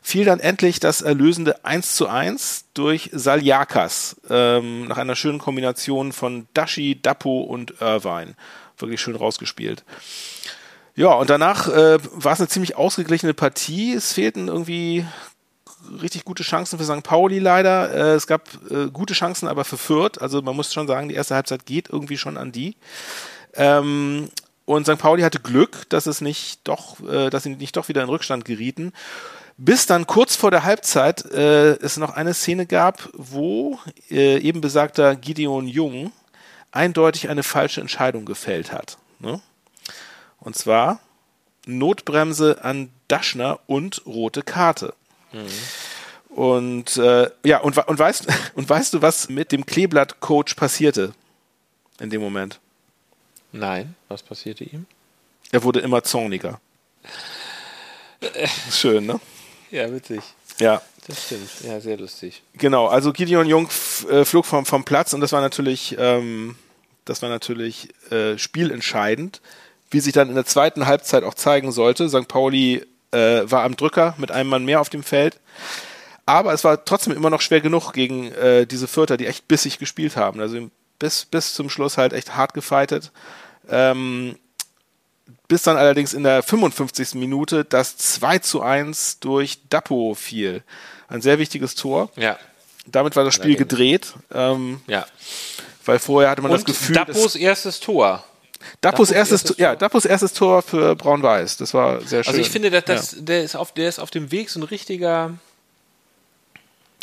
[0.02, 6.12] fiel dann endlich das erlösende 1 zu 1 durch Saljakas ähm, nach einer schönen Kombination
[6.12, 8.36] von Dashi, Dapo und Irvine.
[8.78, 9.84] Wirklich schön rausgespielt.
[10.96, 13.94] Ja, und danach äh, war es eine ziemlich ausgeglichene Partie.
[13.94, 15.06] Es fehlten irgendwie
[16.02, 17.04] richtig gute Chancen für St.
[17.04, 17.94] Pauli leider.
[17.94, 20.22] Äh, es gab äh, gute Chancen aber für Fürth.
[20.22, 22.76] Also man muss schon sagen, die erste Halbzeit geht irgendwie schon an die.
[23.54, 24.30] Ähm,
[24.66, 24.98] und St.
[24.98, 28.46] Pauli hatte Glück, dass es nicht doch, äh, dass sie nicht doch wieder in Rückstand
[28.46, 28.94] gerieten.
[29.58, 34.60] Bis dann kurz vor der Halbzeit äh, es noch eine Szene gab, wo äh, eben
[34.60, 36.12] besagter Gideon Jung
[36.72, 38.98] eindeutig eine falsche Entscheidung gefällt hat.
[39.20, 39.40] Ne?
[40.40, 41.00] Und zwar
[41.66, 44.94] Notbremse an Daschner und rote Karte.
[45.32, 46.36] Mhm.
[46.36, 51.14] Und äh, ja, und, und, weißt, und weißt du, was mit dem Kleeblatt-Coach passierte
[52.00, 52.60] in dem Moment?
[53.52, 54.86] Nein, was passierte ihm?
[55.52, 56.60] Er wurde immer zorniger.
[58.72, 59.20] Schön, ne?
[59.72, 60.22] Ja, witzig.
[60.60, 60.82] Ja.
[61.08, 61.50] Das stimmt.
[61.64, 62.42] Ja, sehr lustig.
[62.54, 63.70] Genau, also Gideon Jung
[64.10, 66.56] äh, flog vom, vom Platz und das war natürlich, ähm,
[67.06, 69.42] das war natürlich äh, spielentscheidend,
[69.92, 72.10] wie sich dann in der zweiten Halbzeit auch zeigen sollte.
[72.10, 72.28] St.
[72.28, 72.86] Pauli
[73.16, 75.40] äh, war am Drücker mit einem Mann mehr auf dem Feld.
[76.26, 79.78] Aber es war trotzdem immer noch schwer genug gegen äh, diese Vierter, die echt bissig
[79.78, 80.40] gespielt haben.
[80.40, 83.12] Also bis, bis zum Schluss halt echt hart gefeitet.
[83.70, 84.38] Ähm,
[85.48, 87.16] bis dann allerdings in der 55.
[87.16, 90.64] Minute das 2 zu 1 durch Dapo fiel.
[91.08, 92.10] Ein sehr wichtiges Tor.
[92.16, 92.38] Ja.
[92.88, 94.14] Damit war das Spiel gedreht.
[94.34, 95.06] Ähm, ja.
[95.86, 96.96] Weil vorher hatte man Und das Gefühl.
[96.96, 98.24] Dapos erstes Tor.
[98.82, 101.58] Dappos erstes, erstes ja, Dappos erstes Tor für Braun-Weiß.
[101.58, 102.32] Das war sehr schön.
[102.32, 103.22] Also ich finde, dass das, ja.
[103.22, 105.34] der, ist auf, der ist auf dem Weg, so ein richtiger,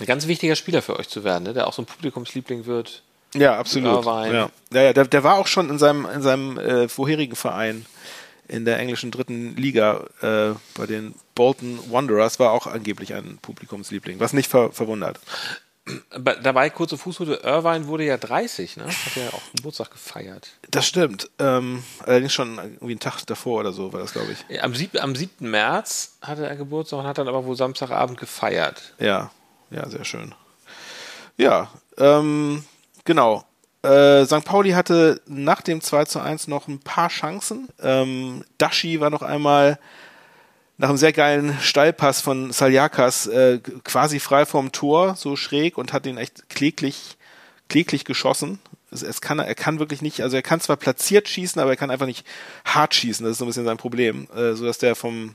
[0.00, 1.54] ein ganz wichtiger Spieler für euch zu werden, ne?
[1.54, 3.02] der auch so ein Publikumsliebling wird.
[3.34, 4.04] Ja, absolut.
[4.04, 7.86] Ja, ja, ja der, der war auch schon in seinem, in seinem äh, vorherigen Verein
[8.48, 14.20] in der englischen dritten Liga äh, bei den Bolton Wanderers war auch angeblich ein Publikumsliebling,
[14.20, 15.18] was nicht ver verwundert.
[16.42, 18.84] Dabei, kurze Fußnote, Irvine wurde ja 30, ne?
[18.86, 20.48] Hat ja auch Geburtstag gefeiert.
[20.70, 21.30] Das stimmt.
[21.38, 24.62] Ähm, allerdings schon irgendwie einen Tag davor oder so war das, glaube ich.
[24.62, 25.50] Am, sieb am 7.
[25.50, 28.94] März hatte er Geburtstag und hat dann aber wohl Samstagabend gefeiert.
[28.98, 29.30] Ja,
[29.70, 30.34] ja, sehr schön.
[31.36, 32.64] Ja, ähm,
[33.04, 33.44] genau.
[33.82, 34.44] Äh, St.
[34.44, 37.68] Pauli hatte nach dem 2 zu 1 noch ein paar Chancen.
[37.80, 39.78] Ähm, Dashi war noch einmal
[40.78, 45.92] nach einem sehr geilen Steilpass von Saljakas äh, quasi frei vom Tor, so schräg und
[45.92, 47.16] hat ihn echt kläglich,
[47.68, 48.58] kläglich geschossen.
[48.90, 51.76] Es, es kann, er kann wirklich nicht, also er kann zwar platziert schießen, aber er
[51.76, 52.26] kann einfach nicht
[52.64, 53.24] hart schießen.
[53.24, 55.34] Das ist so ein bisschen sein Problem, äh, so dass der vom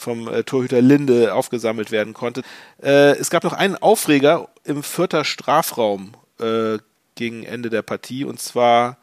[0.00, 2.42] vom äh, Torhüter Linde aufgesammelt werden konnte.
[2.82, 6.78] Äh, es gab noch einen Aufreger im vierter Strafraum äh,
[7.14, 8.96] gegen Ende der Partie und zwar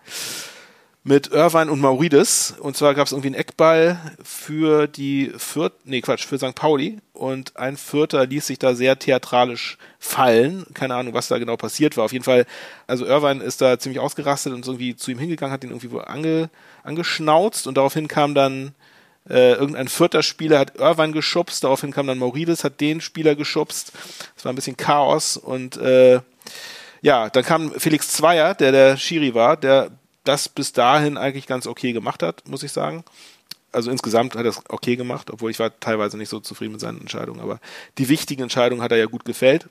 [1.08, 2.56] mit Irvine und Maurides.
[2.60, 6.54] Und zwar gab es irgendwie einen Eckball für die Viert, nee Quatsch, für St.
[6.54, 7.00] Pauli.
[7.13, 10.65] Und ein Vierter ließ sich da sehr theatralisch fallen.
[10.74, 12.04] Keine Ahnung, was da genau passiert war.
[12.04, 12.46] Auf jeden Fall,
[12.88, 16.50] also Irvine ist da ziemlich ausgerastet und irgendwie zu ihm hingegangen, hat ihn irgendwie ange,
[16.84, 18.76] angeschnauzt und daraufhin kam dann
[19.30, 23.93] äh, irgendein vierter Spieler hat Irvine geschubst, daraufhin kam dann Maurides, hat den Spieler geschubst.
[24.36, 26.20] Es war ein bisschen Chaos und äh,
[27.02, 29.91] ja, dann kam Felix Zweier, der der Schiri war, der
[30.27, 33.03] das bis dahin eigentlich ganz okay gemacht hat, muss ich sagen.
[33.71, 36.81] Also insgesamt hat er es okay gemacht, obwohl ich war teilweise nicht so zufrieden mit
[36.81, 37.59] seinen Entscheidungen, aber
[37.97, 39.67] die wichtigen Entscheidungen hat er ja gut gefällt.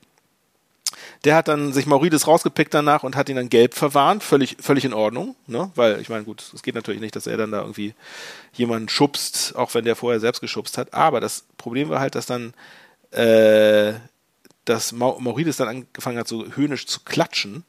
[1.24, 4.84] Der hat dann sich Maurides rausgepickt danach und hat ihn dann gelb verwarnt, völlig, völlig
[4.84, 5.70] in Ordnung, ne?
[5.74, 7.94] Weil ich meine, gut, es geht natürlich nicht, dass er dann da irgendwie
[8.52, 10.94] jemanden schubst, auch wenn der vorher selbst geschubst hat.
[10.94, 12.54] Aber das Problem war halt, dass dann
[13.10, 13.94] äh,
[14.66, 17.64] dass Maurides dann angefangen hat, so höhnisch zu klatschen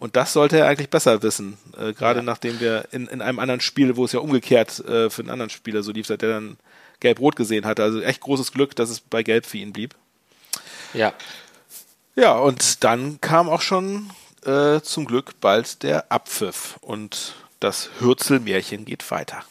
[0.00, 2.22] und das sollte er eigentlich besser wissen, äh, gerade ja.
[2.22, 5.50] nachdem wir in, in einem anderen Spiel, wo es ja umgekehrt äh, für einen anderen
[5.50, 6.56] Spieler so lief, der dann
[7.00, 7.82] gelb-rot gesehen hatte.
[7.82, 9.94] Also echt großes Glück, dass es bei gelb für ihn blieb.
[10.94, 11.12] Ja.
[12.16, 14.10] Ja, und dann kam auch schon
[14.46, 19.44] äh, zum Glück bald der Abpfiff und das Hürzelmärchen geht weiter.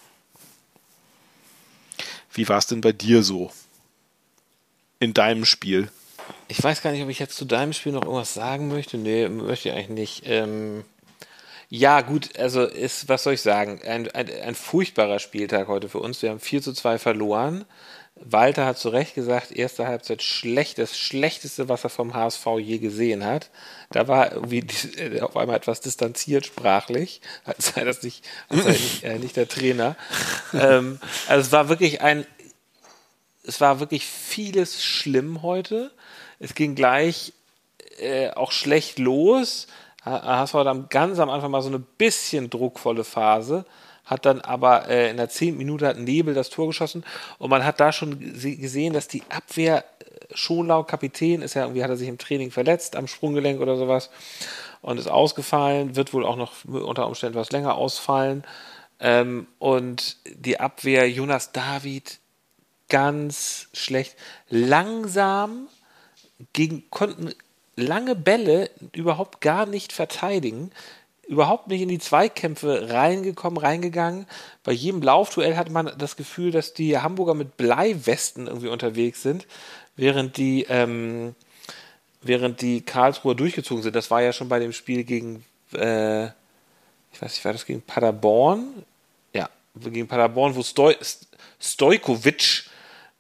[2.34, 3.52] Wie war es denn bei dir so?
[5.00, 5.92] In deinem Spiel?
[6.50, 8.98] Ich weiß gar nicht, ob ich jetzt zu deinem Spiel noch irgendwas sagen möchte.
[8.98, 10.24] Nee, möchte ich eigentlich nicht.
[10.26, 10.84] Ähm,
[11.70, 13.80] ja, gut, also ist, was soll ich sagen?
[13.86, 16.24] Ein, ein, ein, furchtbarer Spieltag heute für uns.
[16.24, 17.66] Wir haben 4 zu 2 verloren.
[18.16, 22.80] Walter hat zu Recht gesagt, erste Halbzeit schlecht, das schlechteste, was er vom HSV je
[22.80, 23.52] gesehen hat.
[23.92, 29.04] Da war äh, auf einmal etwas distanziert sprachlich, als sei das nicht, als sei nicht,
[29.04, 29.96] äh, nicht der Trainer.
[30.54, 32.26] ähm, also es war wirklich ein,
[33.44, 35.92] es war wirklich vieles schlimm heute.
[36.40, 37.34] Es ging gleich
[38.00, 39.68] äh, auch schlecht los.
[40.04, 43.66] HSV hat dann ganz am Anfang mal so eine bisschen druckvolle Phase,
[44.06, 47.04] hat dann aber äh, in der zehnten Minute hat Nebel das Tor geschossen
[47.38, 51.64] und man hat da schon gesehen, dass die Abwehr äh, schon laut Kapitän ist ja
[51.64, 54.10] irgendwie hat er sich im Training verletzt am Sprunggelenk oder sowas
[54.82, 58.44] und ist ausgefallen, wird wohl auch noch unter Umständen etwas länger ausfallen.
[59.02, 62.20] Ähm, und die Abwehr Jonas David
[62.88, 64.16] ganz schlecht,
[64.50, 65.68] langsam
[66.54, 67.34] gegen, konnten
[67.76, 70.72] lange Bälle überhaupt gar nicht verteidigen.
[71.30, 74.26] überhaupt nicht in die Zweikämpfe reingekommen, reingegangen.
[74.64, 79.46] Bei jedem Laufduell hatte man das Gefühl, dass die Hamburger mit Bleiwesten irgendwie unterwegs sind,
[79.96, 81.36] während die, ähm,
[82.24, 83.96] während die Karlsruher durchgezogen sind.
[83.96, 86.26] Das war ja schon bei dem Spiel gegen, äh,
[87.12, 88.84] ich weiß nicht, war das gegen Paderborn?
[89.34, 89.50] Ja,
[89.80, 90.96] gegen Paderborn, wo Stoj
[91.60, 92.66] Stojkovic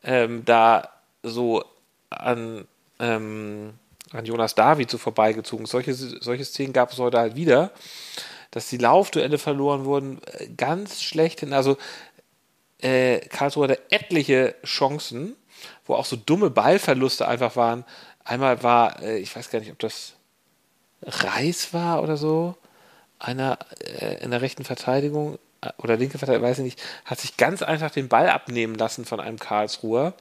[0.03, 0.89] ähm, da
[1.21, 1.63] so
[2.09, 2.65] an,
[2.99, 3.73] ähm,
[4.11, 5.65] an Jonas David so vorbeigezogen.
[5.65, 7.71] Solche, solche Szenen gab es heute halt wieder,
[8.51, 11.53] dass die Laufduelle verloren wurden, äh, ganz schlecht hin.
[11.53, 11.77] Also
[12.81, 15.35] äh, Karlsruhe hatte etliche Chancen,
[15.85, 17.85] wo auch so dumme Ballverluste einfach waren.
[18.23, 20.13] Einmal war, äh, ich weiß gar nicht, ob das
[21.01, 22.55] Reis war oder so,
[23.19, 27.37] einer äh, in der rechten Verteidigung äh, oder linke Verteidigung, weiß ich nicht, hat sich
[27.37, 30.13] ganz einfach den Ball abnehmen lassen von einem Karlsruher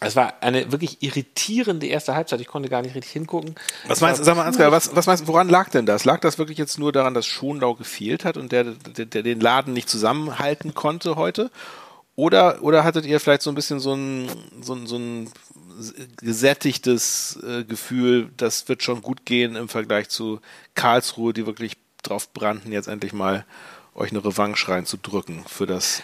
[0.00, 2.40] es war eine wirklich irritierende erste Halbzeit.
[2.40, 3.54] Ich konnte gar nicht richtig hingucken.
[3.86, 6.04] Was meinst, sag mal, Ansgar, was, was meinst, woran lag denn das?
[6.04, 9.40] Lag das wirklich jetzt nur daran, dass Schonlau gefehlt hat und der, der, der den
[9.40, 11.50] Laden nicht zusammenhalten konnte heute?
[12.14, 14.28] Oder, oder hattet ihr vielleicht so ein bisschen so ein,
[14.60, 15.30] so ein, so ein
[16.18, 20.40] gesättigtes äh, Gefühl, das wird schon gut gehen im Vergleich zu
[20.74, 23.44] Karlsruhe, die wirklich drauf brannten, jetzt endlich mal
[23.96, 26.02] euch eine Revanche reinzudrücken für das,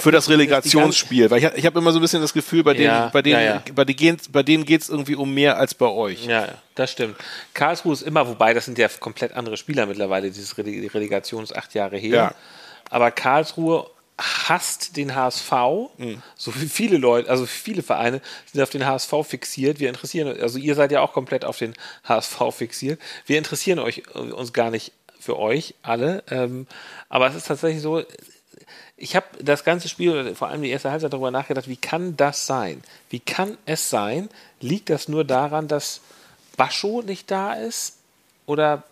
[0.00, 1.30] für das Relegationsspiel.
[1.30, 3.40] Weil ich, ich habe immer so ein bisschen das Gefühl, bei denen, ja, bei denen,
[3.40, 3.62] ja, ja.
[3.74, 6.26] bei denen, bei denen geht es irgendwie um mehr als bei euch.
[6.26, 7.16] Ja, das stimmt.
[7.54, 11.74] Karlsruhe ist immer, wobei das sind ja komplett andere Spieler mittlerweile, dieses Relegation ist acht
[11.74, 12.14] Jahre her.
[12.14, 12.34] Ja.
[12.90, 13.88] Aber Karlsruhe
[14.18, 15.52] hasst den HSV,
[15.98, 16.22] mhm.
[16.36, 19.78] so wie viele Leute, also viele Vereine sind auf den HSV fixiert.
[19.78, 23.00] Wir interessieren, also ihr seid ja auch komplett auf den HSV fixiert.
[23.26, 26.22] Wir interessieren euch uns gar nicht für euch alle.
[26.30, 26.66] Ähm,
[27.08, 28.02] aber es ist tatsächlich so,
[28.96, 32.46] ich habe das ganze Spiel, vor allem die erste Halbzeit, darüber nachgedacht, wie kann das
[32.46, 32.82] sein?
[33.10, 34.30] Wie kann es sein?
[34.60, 36.00] Liegt das nur daran, dass
[36.56, 37.98] Bascho nicht da ist?
[38.46, 38.84] Oder,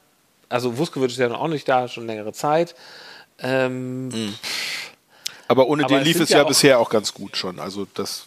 [0.48, 2.74] also Wuskowitsch ist ja noch auch nicht da, schon längere Zeit.
[3.38, 4.34] Ähm, mhm.
[5.48, 7.58] Aber ohne aber den lief es ja, ja bisher auch ganz gut schon.
[7.58, 8.26] Also das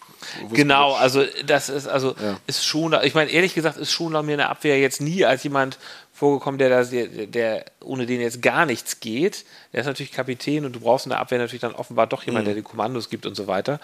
[0.52, 2.38] Genau, also das ist also ja.
[2.46, 5.78] ist schon, ich meine ehrlich gesagt ist schon mir eine Abwehr jetzt nie als jemand
[6.18, 9.44] vorgekommen, der, der, der ohne den jetzt gar nichts geht.
[9.72, 12.44] Der ist natürlich Kapitän und du brauchst in der Abwehr natürlich dann offenbar doch jemand,
[12.44, 12.48] mhm.
[12.48, 13.80] der die Kommandos gibt und so weiter.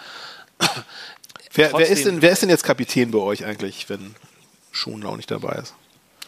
[1.53, 4.15] Wer, Trotzdem, wer, ist denn, wer ist denn jetzt Kapitän bei euch eigentlich, wenn
[4.71, 5.73] Schonlau nicht dabei ist?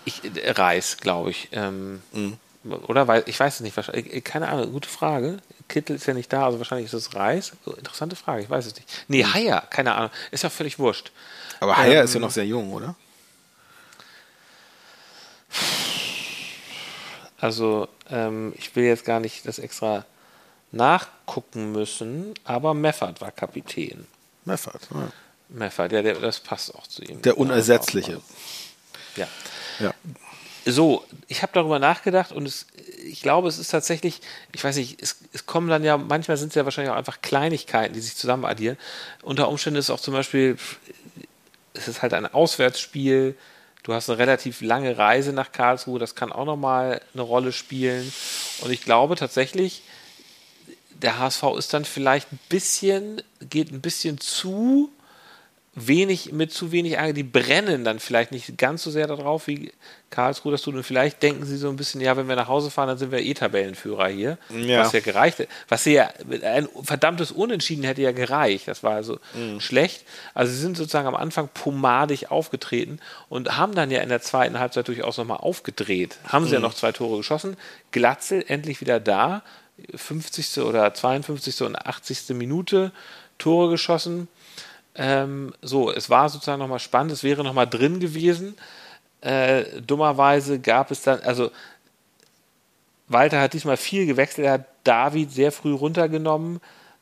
[0.05, 1.49] Ich, äh, Reis, glaube ich.
[1.51, 2.37] Ähm, mhm.
[2.87, 3.27] Oder?
[3.27, 4.23] Ich weiß es nicht.
[4.23, 5.39] Keine Ahnung, gute Frage.
[5.67, 7.51] Kittel ist ja nicht da, also wahrscheinlich ist es Reis.
[7.65, 8.87] Interessante Frage, ich weiß es nicht.
[9.09, 9.33] Nee, mhm.
[9.33, 10.11] Haier, keine Ahnung.
[10.31, 11.11] Ist ja völlig wurscht.
[11.59, 12.95] Aber Haier ähm, ist ja noch sehr jung, oder?
[17.39, 20.05] Also, ähm, ich will jetzt gar nicht das extra
[20.71, 24.07] nachgucken müssen, aber Meffert war Kapitän.
[24.45, 25.11] Meffert, ja.
[25.49, 27.21] Meffert, ja, der, das passt auch zu ihm.
[27.21, 28.21] Der Unersetzliche.
[29.15, 29.27] Ja.
[29.79, 29.93] ja.
[30.65, 32.65] So, ich habe darüber nachgedacht und es,
[33.05, 34.19] ich glaube, es ist tatsächlich,
[34.51, 37.21] ich weiß nicht, es, es kommen dann ja, manchmal sind es ja wahrscheinlich auch einfach
[37.21, 38.77] Kleinigkeiten, die sich zusammen addieren.
[39.21, 40.57] Unter Umständen ist es auch zum Beispiel,
[41.73, 43.37] es ist halt ein Auswärtsspiel,
[43.87, 48.11] Du hast eine relativ lange Reise nach Karlsruhe, das kann auch nochmal eine Rolle spielen.
[48.59, 49.81] Und ich glaube tatsächlich,
[50.89, 54.91] der HSV ist dann vielleicht ein bisschen, geht ein bisschen zu
[55.77, 59.71] wenig, mit zu wenig Angst, die brennen dann vielleicht nicht ganz so sehr darauf wie
[60.09, 60.73] Karlsruhe das tut.
[60.73, 63.11] Und vielleicht denken sie so ein bisschen, ja, wenn wir nach Hause fahren, dann sind
[63.11, 64.39] wir eh Tabellenführer hier.
[64.49, 64.79] Ja.
[64.79, 66.09] Was ja gereicht Was sie ja,
[66.43, 68.67] ein verdammtes Unentschieden hätte ja gereicht.
[68.67, 69.59] Das war also mhm.
[69.59, 70.03] schlecht.
[70.33, 74.59] Also sie sind sozusagen am Anfang pomadig aufgetreten und haben dann ja in der zweiten
[74.59, 76.17] Halbzeit durchaus nochmal aufgedreht.
[76.25, 76.55] Haben sie mhm.
[76.55, 77.55] ja noch zwei Tore geschossen.
[77.91, 79.43] Glatzel endlich wieder da.
[79.93, 80.63] 50.
[80.63, 81.61] oder 52.
[81.61, 82.29] und 80.
[82.29, 82.91] Minute
[83.37, 84.27] Tore geschossen
[84.97, 88.55] ähm, so, es war sozusagen nochmal spannend, es wäre nochmal drin gewesen.
[89.21, 91.51] Äh, dummerweise gab es dann, also
[93.07, 96.59] Walter hat diesmal viel gewechselt, er hat David sehr früh runtergenommen.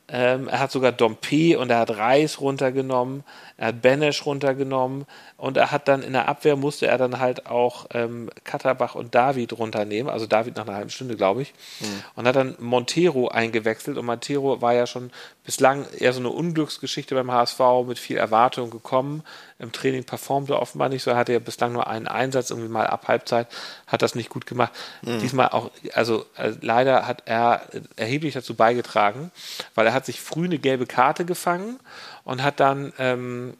[0.07, 3.23] Ähm, er hat sogar Dompe und er hat Reis runtergenommen,
[3.57, 5.05] er hat Benesch runtergenommen
[5.37, 9.15] und er hat dann in der Abwehr musste er dann halt auch ähm, Katterbach und
[9.15, 12.03] David runternehmen, also David nach einer halben Stunde, glaube ich, mhm.
[12.15, 15.11] und hat dann Montero eingewechselt und Montero war ja schon
[15.45, 19.23] bislang eher so eine Unglücksgeschichte beim HSV mit viel Erwartung gekommen.
[19.57, 21.11] Im Training performte er offenbar nicht so.
[21.11, 23.47] Er hatte ja bislang nur einen Einsatz, irgendwie mal ab Halbzeit,
[23.87, 24.73] hat das nicht gut gemacht.
[25.01, 25.19] Mhm.
[25.19, 27.61] Diesmal auch, also äh, leider hat er
[27.95, 29.31] erheblich dazu beigetragen,
[29.75, 31.79] weil er hat sich früh eine gelbe Karte gefangen
[32.25, 33.55] und hat dann ähm,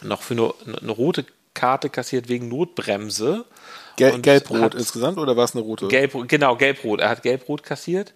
[0.00, 3.44] noch für eine, eine rote Karte kassiert wegen Notbremse.
[3.96, 5.88] Gel Gelbrot insgesamt oder war es eine rote?
[5.88, 7.00] Gelb, genau, Gelbrot.
[7.00, 8.14] Er hat Gelbrot kassiert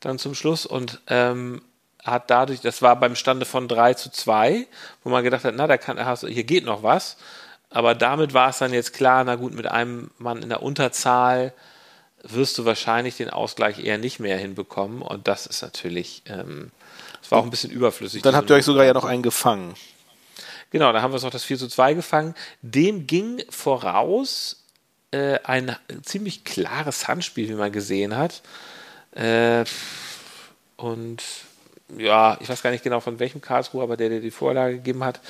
[0.00, 1.62] dann zum Schluss und ähm,
[2.02, 4.66] hat dadurch, das war beim Stande von 3 zu 2,
[5.02, 7.16] wo man gedacht hat, na, da kann, hier geht noch was.
[7.70, 11.52] Aber damit war es dann jetzt klar, na gut, mit einem Mann in der Unterzahl
[12.22, 15.02] wirst du wahrscheinlich den Ausgleich eher nicht mehr hinbekommen.
[15.02, 16.70] Und das ist natürlich, ähm,
[17.24, 18.20] das war auch ein bisschen überflüssig.
[18.20, 19.74] Dann habt ihr euch sogar ja noch einen gefangen.
[20.68, 22.34] Genau, da haben wir es noch das 4 zu 2 gefangen.
[22.60, 24.62] Dem ging voraus
[25.10, 28.42] äh, ein ziemlich klares Handspiel, wie man gesehen hat.
[29.12, 29.64] Äh,
[30.76, 31.22] und
[31.96, 35.02] ja, ich weiß gar nicht genau von welchem Karlsruhe, aber der, der die Vorlage gegeben
[35.02, 35.20] hat.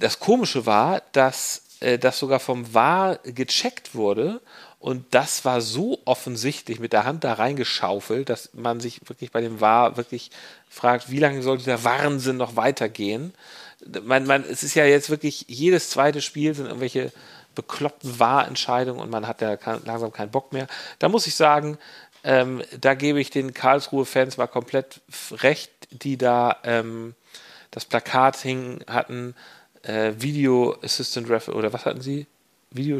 [0.00, 4.42] Das Komische war, dass äh, das sogar vom VAR gecheckt wurde
[4.82, 9.40] und das war so offensichtlich mit der Hand da reingeschaufelt, dass man sich wirklich bei
[9.40, 10.32] dem VAR wirklich
[10.68, 13.32] fragt, wie lange soll dieser Wahnsinn noch weitergehen?
[14.02, 17.12] Man, man, es ist ja jetzt wirklich jedes zweite Spiel sind irgendwelche
[17.54, 20.66] bekloppten Wahrentscheidungen und man hat ja langsam keinen Bock mehr.
[20.98, 21.78] Da muss ich sagen,
[22.24, 27.14] ähm, da gebe ich den Karlsruhe-Fans mal komplett recht, die da ähm,
[27.70, 29.36] das Plakat hingen, hatten,
[29.82, 32.26] äh, Video Assistant Referee, oder was hatten sie?
[32.72, 32.98] Video,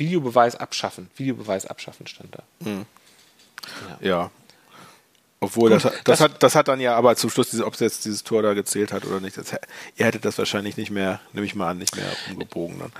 [0.00, 1.08] Videobeweis abschaffen.
[1.16, 2.42] Videobeweis abschaffen stand da.
[2.58, 2.86] Mhm.
[4.00, 4.08] Ja.
[4.08, 4.30] ja.
[5.42, 8.04] Obwohl, das, das, das, hat, das hat dann ja aber zum Schluss, ob es jetzt
[8.04, 9.52] dieses Tor da gezählt hat oder nicht, das,
[9.96, 12.92] ihr hättet das wahrscheinlich nicht mehr, nehme ich mal an, nicht mehr umgebogen dann.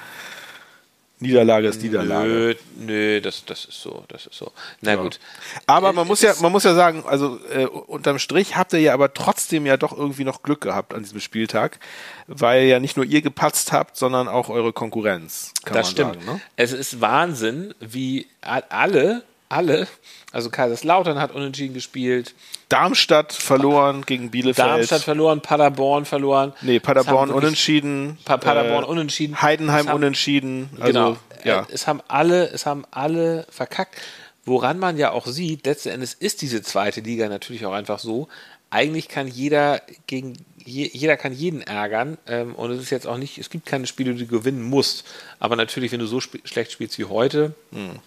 [1.21, 2.29] Niederlage ist Niederlage.
[2.29, 4.53] Nö, nö, das, das ist so, das ist so.
[4.81, 4.97] Na ja.
[4.97, 5.21] gut.
[5.67, 8.95] Aber man muss ja, man muss ja sagen, also äh, unterm Strich habt ihr ja
[8.95, 11.79] aber trotzdem ja doch irgendwie noch Glück gehabt an diesem Spieltag,
[12.27, 15.53] weil ja nicht nur ihr gepatzt habt, sondern auch eure Konkurrenz.
[15.71, 16.15] das stimmt.
[16.15, 16.41] Sagen, ne?
[16.57, 19.87] Es ist Wahnsinn, wie alle alle.
[20.33, 22.35] Also Kaiserslautern hat unentschieden gespielt.
[22.69, 24.59] Darmstadt verloren gegen Bielefeld.
[24.59, 26.53] Darmstadt verloren, Paderborn verloren.
[26.63, 28.19] Nee, Paderborn unentschieden.
[28.25, 29.43] Pa Paderborn äh, unentschieden.
[29.43, 30.71] Heidenheim haben, unentschieden.
[30.79, 31.17] Also, genau.
[31.45, 31.67] Ja.
[31.71, 33.97] Es haben alle, es haben alle verkackt.
[34.45, 38.29] Woran man ja auch sieht, letzten Endes ist diese zweite Liga natürlich auch einfach so.
[38.71, 40.35] Eigentlich kann jeder gegen
[40.65, 44.15] jeder kann jeden ärgern ähm, und es ist jetzt auch nicht, es gibt keine Spiele,
[44.15, 45.05] die du gewinnen musst.
[45.41, 47.99] Aber natürlich, wenn du so sp schlecht spielst wie heute, hm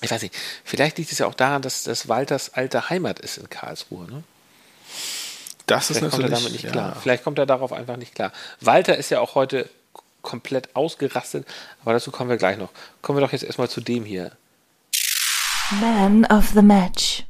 [0.00, 0.34] ich weiß nicht,
[0.64, 4.06] vielleicht liegt es ja auch daran, dass das Walters alte Heimat ist in Karlsruhe.
[4.10, 4.22] Ne?
[5.66, 6.70] Das ist Vielleicht kommt er damit nicht ja.
[6.70, 6.96] klar.
[7.00, 8.32] Vielleicht kommt er darauf einfach nicht klar.
[8.60, 9.68] Walter ist ja auch heute
[10.22, 11.46] komplett ausgerastet,
[11.82, 12.70] aber dazu kommen wir gleich noch.
[13.02, 14.32] Kommen wir doch jetzt erstmal zu dem hier.
[15.80, 17.24] Man of the Match.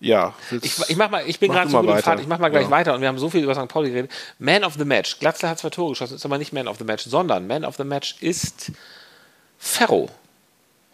[0.00, 0.34] Ja.
[0.62, 2.64] Ich, ich, mach mal, ich bin gerade so gut im Fahrt, ich mach mal gleich
[2.64, 2.70] ja.
[2.70, 3.68] weiter und wir haben so viel über St.
[3.68, 4.10] Pauli geredet.
[4.38, 5.18] Man of the Match.
[5.18, 7.76] Glatzler hat zwei Tore geschossen, ist aber nicht Man of the Match, sondern Man of
[7.76, 8.72] the Match ist
[9.58, 10.08] Ferro.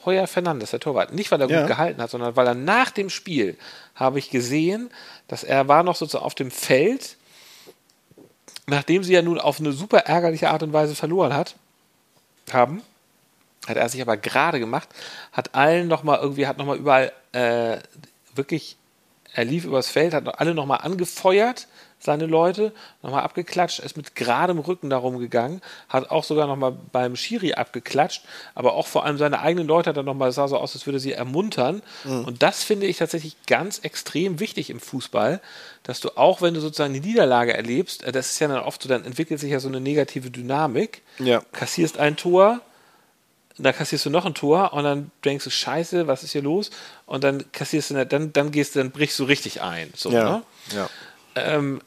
[0.05, 1.13] Heuer Fernandes, der Torwart.
[1.13, 1.61] Nicht, weil er ja.
[1.61, 3.57] gut gehalten hat, sondern weil er nach dem Spiel
[3.95, 4.91] habe ich gesehen,
[5.29, 7.17] dass er war noch sozusagen auf dem Feld,
[8.67, 11.57] nachdem sie ja nun auf eine super ärgerliche Art und Weise verloren hat,
[12.53, 12.83] haben,
[13.67, 14.89] hat er sich aber gerade gemacht,
[15.33, 17.79] hat allen nochmal irgendwie, hat nochmal überall äh,
[18.35, 18.77] wirklich,
[19.35, 21.67] er lief übers Feld, hat alle nochmal angefeuert,
[21.99, 27.17] seine Leute, nochmal abgeklatscht, ist mit geradem Rücken darum gegangen, hat auch sogar nochmal beim
[27.17, 30.59] Schiri abgeklatscht, aber auch vor allem seine eigenen Leute hat er nochmal, es sah so
[30.59, 31.83] aus, als würde sie ermuntern.
[32.05, 32.25] Mhm.
[32.27, 35.41] Und das finde ich tatsächlich ganz extrem wichtig im Fußball,
[35.83, 38.83] dass du auch, wenn du sozusagen die Niederlage erlebst, äh, das ist ja dann oft
[38.83, 41.43] so, dann entwickelt sich ja so eine negative Dynamik, ja.
[41.53, 42.61] kassierst ein Tor,
[43.59, 46.71] da kassierst du noch ein Tor und dann denkst du, scheiße, was ist hier los?
[47.07, 49.93] Und dann kassierst du, dann, dann gehst du, dann brichst du richtig ein.
[49.95, 50.25] So, ja.
[50.25, 50.43] Ne?
[50.75, 50.89] ja.
[51.37, 51.81] Ähm,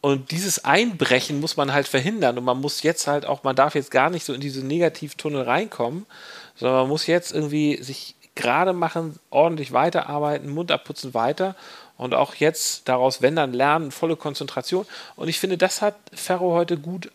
[0.00, 2.38] und dieses Einbrechen muss man halt verhindern.
[2.38, 5.42] Und man muss jetzt halt auch, man darf jetzt gar nicht so in diese Negativtunnel
[5.42, 6.06] reinkommen,
[6.54, 11.56] sondern man muss jetzt irgendwie sich gerade machen, ordentlich weiterarbeiten, Mund abputzen weiter
[11.96, 14.86] und auch jetzt daraus, wenn dann lernen, volle Konzentration.
[15.16, 17.10] Und ich finde, das hat Ferro heute gut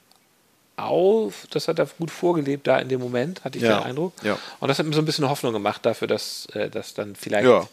[0.76, 4.14] auf, das hat er gut vorgelebt da in dem Moment, hatte ich ja, den Eindruck.
[4.24, 4.38] Ja.
[4.60, 7.48] Und das hat mir so ein bisschen Hoffnung gemacht dafür, dass äh, das dann vielleicht
[7.48, 7.68] ja.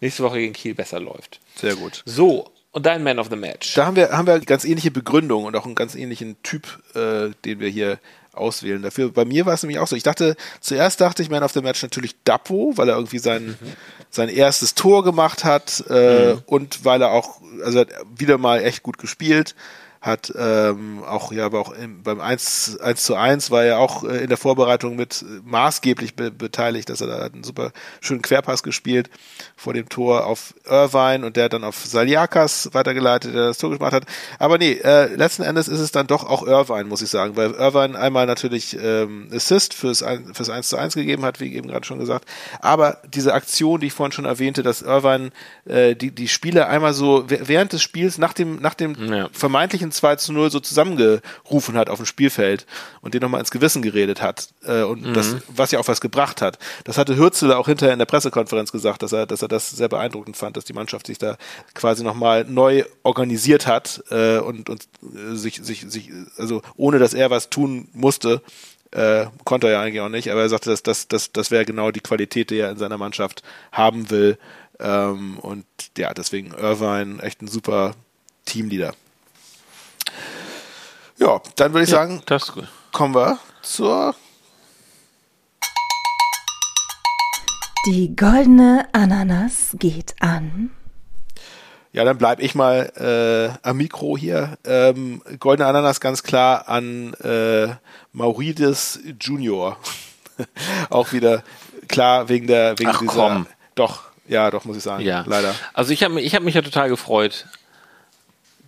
[0.00, 1.40] nächste Woche gegen Kiel besser läuft.
[1.56, 2.02] Sehr gut.
[2.06, 3.74] So, und dein Man of the Match.
[3.74, 7.30] Da haben wir, haben wir ganz ähnliche Begründung und auch einen ganz ähnlichen Typ, äh,
[7.44, 7.98] den wir hier
[8.32, 9.10] auswählen dafür.
[9.10, 9.96] Bei mir war es nämlich auch so.
[9.96, 13.56] Ich dachte, zuerst dachte ich Man of the Match natürlich Dapo, weil er irgendwie sein,
[13.60, 13.72] mhm.
[14.08, 16.42] sein erstes Tor gemacht hat äh, mhm.
[16.46, 19.56] und weil er auch, also hat wieder mal echt gut gespielt
[20.00, 24.02] hat ähm, auch ja aber auch im, beim 1, 1 zu 1 war er auch
[24.02, 28.22] äh, in der Vorbereitung mit äh, maßgeblich be beteiligt, dass er da einen super schönen
[28.22, 29.10] Querpass gespielt
[29.56, 33.70] vor dem Tor auf Irvine und der hat dann auf Saliakas weitergeleitet, der das Tor
[33.70, 34.04] gemacht hat.
[34.38, 37.50] Aber nee, äh, letzten Endes ist es dann doch auch Irvine, muss ich sagen, weil
[37.50, 40.02] Irvine einmal natürlich ähm, Assist fürs,
[40.32, 42.24] fürs 1 zu 1 gegeben hat, wie eben gerade schon gesagt,
[42.60, 45.30] aber diese Aktion, die ich vorhin schon erwähnte, dass Irvine
[45.66, 49.28] äh, die, die Spiele einmal so während des Spiels nach dem, nach dem ja.
[49.32, 52.66] vermeintlichen ein 2 zu 0 so zusammengerufen hat auf dem Spielfeld
[53.00, 55.14] und den nochmal ins Gewissen geredet hat äh, und mhm.
[55.14, 56.58] das, was ja auch was gebracht hat.
[56.84, 59.88] Das hatte Hürzeler auch hinterher in der Pressekonferenz gesagt, dass er, dass er das sehr
[59.88, 61.36] beeindruckend fand, dass die Mannschaft sich da
[61.74, 67.14] quasi nochmal neu organisiert hat äh, und, und äh, sich, sich, sich, also ohne dass
[67.14, 68.42] er was tun musste,
[68.92, 71.64] äh, konnte er ja eigentlich auch nicht, aber er sagte, dass das, das, das wäre
[71.64, 74.38] genau die Qualität, die er in seiner Mannschaft haben will.
[74.80, 75.66] Ähm, und
[75.96, 77.94] ja, deswegen Irvine echt ein super
[78.46, 78.94] Teamleader.
[81.20, 82.66] Ja, dann würde ich Ja, sagen, das ist gut.
[82.92, 84.14] kommen wir zur
[87.86, 90.70] Die goldene Ananas geht an.
[91.92, 92.92] Ja, dann bleib ich mal
[93.62, 94.58] äh, am Mikro hier.
[94.64, 97.68] Ähm, Goldene Ananas ganz klar an äh,
[98.12, 99.76] Maurides Junior.
[100.90, 101.42] Auch wieder
[101.88, 103.12] klar wegen der wegen Ach, dieser.
[103.12, 103.46] komm.
[103.74, 105.02] Doch, ja, doch muss ich sagen.
[105.04, 105.24] Ja.
[105.26, 105.54] Leider.
[105.74, 107.46] Also ich habe mich, ich hab mich ja total gefreut.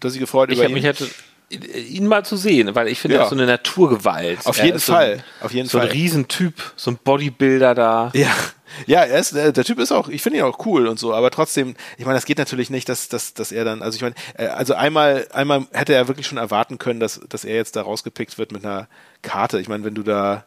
[0.00, 0.74] Du hast dich gefreut Ich über ihn.
[0.74, 1.08] mich hätte
[1.52, 3.22] ihn mal zu sehen, weil ich finde, Ja.
[3.22, 4.46] er ist so eine Naturgewalt.
[4.46, 5.86] Auf Er jeden ist so Fall, ein- auf jeden so Fall.
[5.88, 8.10] ein Riesentyp, so ein Bodybuilder da.
[8.14, 8.30] Ja,
[8.86, 11.12] ja, er ist, äh, der Typ ist auch, ich finde ihn auch cool und so,
[11.14, 14.02] aber trotzdem, ich meine, das geht natürlich nicht, dass, dass, dass er dann, also ich
[14.02, 17.76] meine, äh, also einmal, einmal hätte er wirklich schon erwarten können, dass, dass er jetzt
[17.76, 18.88] da rausgepickt wird mit einer
[19.22, 19.60] Karte.
[19.60, 20.46] Ich meine, wenn du da,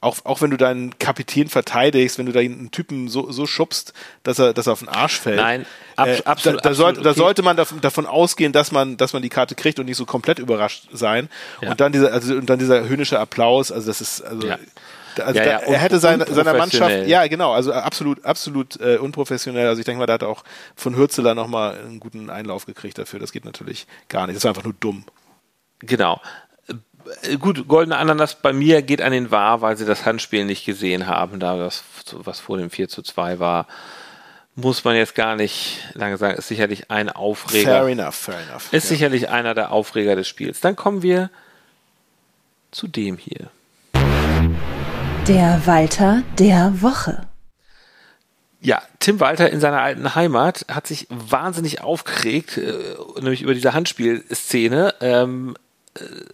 [0.00, 3.92] auch, auch wenn du deinen Kapitän verteidigst, wenn du da einen Typen so, so schubst,
[4.22, 5.36] dass er, dass er auf den Arsch fällt.
[5.36, 5.66] Nein,
[5.96, 7.18] abs- äh, absolut, Da, da, sollte, absolut da okay.
[7.18, 10.04] sollte man davon, davon ausgehen, dass man, dass man die Karte kriegt und nicht so
[10.04, 11.28] komplett überrascht sein.
[11.62, 11.70] Ja.
[11.70, 14.58] Und dann dieser, also, und dann dieser höhnische Applaus, also das ist, also, Ja.
[15.24, 18.98] also Ja, da, ja, er hätte seine, seiner Mannschaft, ja, genau, also absolut, absolut äh,
[18.98, 19.66] unprofessionell.
[19.66, 20.44] Also ich denke mal, da hat auch
[20.76, 23.18] von Hürzeler nochmal einen guten Einlauf gekriegt dafür.
[23.18, 24.36] Das geht natürlich gar nicht.
[24.36, 25.04] Das war einfach nur dumm.
[25.80, 26.20] Genau.
[27.22, 30.64] Äh, Gut, goldene Ananas bei mir geht an den Wahr, weil sie das Handspiel nicht
[30.64, 33.66] gesehen haben, da das, was vor dem 4 zu 2 war.
[34.54, 37.80] Muss man jetzt gar nicht lange sagen, ist sicherlich ein Aufreger.
[37.80, 38.72] Fair enough, fair enough.
[38.72, 38.88] Ist ja.
[38.88, 40.60] sicherlich einer der Aufreger des Spiels.
[40.60, 41.30] Dann kommen wir
[42.70, 43.50] zu dem hier.
[45.28, 47.26] Der Walter der Woche.
[48.60, 52.72] Ja, Tim Walter in seiner alten Heimat hat sich wahnsinnig aufgeregt, äh,
[53.16, 55.65] nämlich über diese Handspielszene ähm, äh,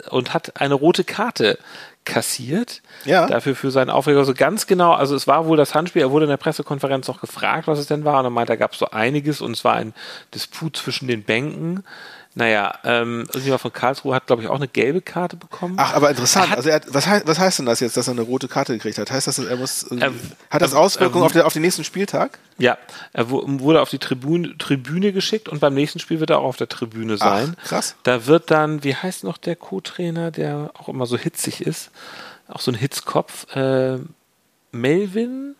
[0.09, 1.57] und hat eine rote Karte
[2.05, 2.81] kassiert.
[3.05, 3.27] Ja.
[3.27, 4.93] Dafür für seinen Aufreger so ganz genau.
[4.93, 6.01] Also es war wohl das Handspiel.
[6.01, 8.19] Er wurde in der Pressekonferenz noch gefragt, was es denn war.
[8.19, 9.93] Und er meinte, da gab es so einiges und es war ein
[10.33, 11.83] Disput zwischen den Bänken.
[12.35, 15.75] Naja, ähm, irgendjemand von Karlsruhe hat, glaube ich, auch eine gelbe Karte bekommen.
[15.77, 16.45] Ach, aber interessant.
[16.47, 18.21] Er hat- also er hat, was, heißt, was heißt denn das jetzt, dass er eine
[18.23, 19.11] rote Karte gekriegt hat?
[19.11, 20.11] Heißt das, er muss, Er-
[20.49, 22.39] hat das Auswirkungen er- auf, den, auf den nächsten Spieltag?
[22.57, 22.79] Ja,
[23.13, 26.45] er wu- wurde auf die Tribüne, Tribüne geschickt und beim nächsten Spiel wird er auch
[26.45, 27.55] auf der Tribüne sein.
[27.65, 27.95] krass.
[28.01, 31.91] Da wird dann, wie heißt noch der Co-Trainer, der auch immer so hitzig ist,
[32.47, 33.99] auch so ein Hitzkopf, äh,
[34.71, 35.55] Melvin?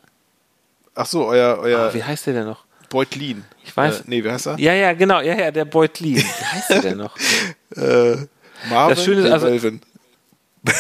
[0.96, 2.64] Ach so, euer, euer Ah, wie heißt der denn noch?
[2.90, 3.44] Beutlin.
[3.66, 4.00] Ich weiß.
[4.02, 4.60] Äh, nee, wie heißt er?
[4.60, 6.18] Ja, ja, genau, ja, ja, der Beutlin.
[6.18, 7.16] Wie heißt der denn noch?
[7.76, 8.18] Äh,
[8.70, 8.96] Marvin?
[8.96, 9.82] Das Schöne ist also- Melvin.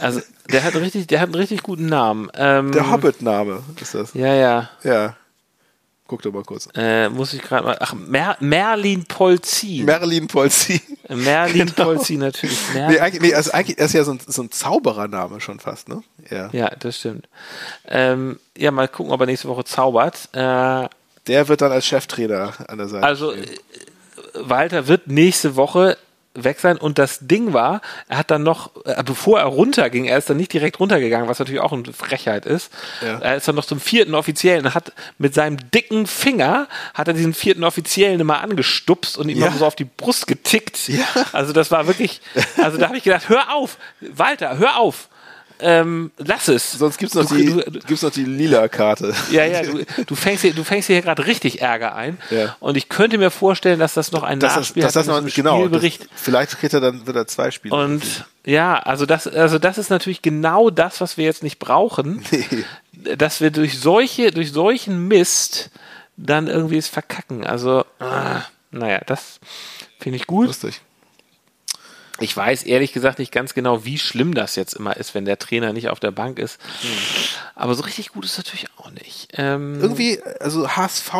[0.00, 0.20] Also,
[0.50, 2.28] der hat einen richtig, der hat einen richtig guten Namen.
[2.34, 4.14] Ähm, Der Hobbit-Name ist das.
[4.14, 4.68] Ja, ja.
[4.82, 5.16] Ja.
[6.08, 6.68] Guck doch mal kurz.
[6.76, 7.76] Äh, muss ich gerade mal.
[7.80, 9.84] Ach, Mer Merlin Polzin.
[9.84, 10.80] Merlin Polzi.
[11.08, 11.84] Merlin Genau.
[11.88, 12.58] Polzin, natürlich.
[12.74, 15.58] Mer Nee, eigentlich, nee, also eigentlich er ist ja so ein, so ein Zauberername schon
[15.60, 16.02] fast, ne?
[16.30, 16.48] Ja.
[16.52, 17.28] Ja, das stimmt.
[17.88, 20.28] Ähm, ja, mal gucken, ob er nächste Woche zaubert.
[20.32, 20.88] Äh,
[21.28, 23.06] Der wird dann als Cheftrainer an der Seite.
[23.06, 23.44] also, stehen.
[23.44, 23.48] äh,
[24.34, 25.96] Walter wird nächste Woche
[26.38, 30.18] weg sein und das Ding war, er hat dann noch, äh, bevor er runterging, er
[30.18, 32.70] ist dann nicht direkt runtergegangen, was natürlich auch eine Frechheit ist.
[33.00, 33.18] Ja.
[33.20, 37.14] Er ist dann noch zum vierten Offiziellen und hat mit seinem dicken Finger hat er
[37.14, 39.50] diesen vierten Offiziellen immer angestupst und ihm Ja.
[39.50, 40.88] so auf die Brust getickt.
[40.88, 41.06] Ja.
[41.32, 42.20] Also das war wirklich,
[42.62, 45.08] also da habe ich gedacht, hör auf, Walter, hör auf.
[45.60, 46.72] Ähm, lass es.
[46.72, 49.14] Sonst gibt's noch, Du- die, du- gibt's noch die lila Karte.
[49.30, 52.18] ja, ja, du, du fängst hier, du fängst hier gerade richtig Ärger ein.
[52.30, 52.56] Ja.
[52.60, 55.24] Und ich könnte mir vorstellen, dass das noch ein Das ist, Nachspiel das, das hat
[55.24, 55.52] noch, genau.
[55.58, 56.08] Das, Spielbericht.
[56.14, 57.74] vielleicht kriegt er dann wieder zwei Spiele.
[57.74, 58.02] Und
[58.44, 63.14] ja, also das, also das ist natürlich genau das, was wir jetzt nicht brauchen, Nee.
[63.16, 65.70] dass wir durch solche, durch solchen Mist
[66.16, 67.44] dann irgendwie es verkacken.
[67.46, 69.38] Also, ah, naja, das
[70.00, 70.46] finde ich gut.
[70.48, 70.80] Lustig.
[72.18, 75.38] Ich weiß ehrlich gesagt nicht ganz genau, wie schlimm das jetzt immer ist, wenn der
[75.38, 76.58] Trainer nicht auf der Bank ist.
[77.54, 79.28] Aber so richtig gut ist natürlich auch nicht.
[79.34, 81.12] Ähm, Irgendwie, also HSV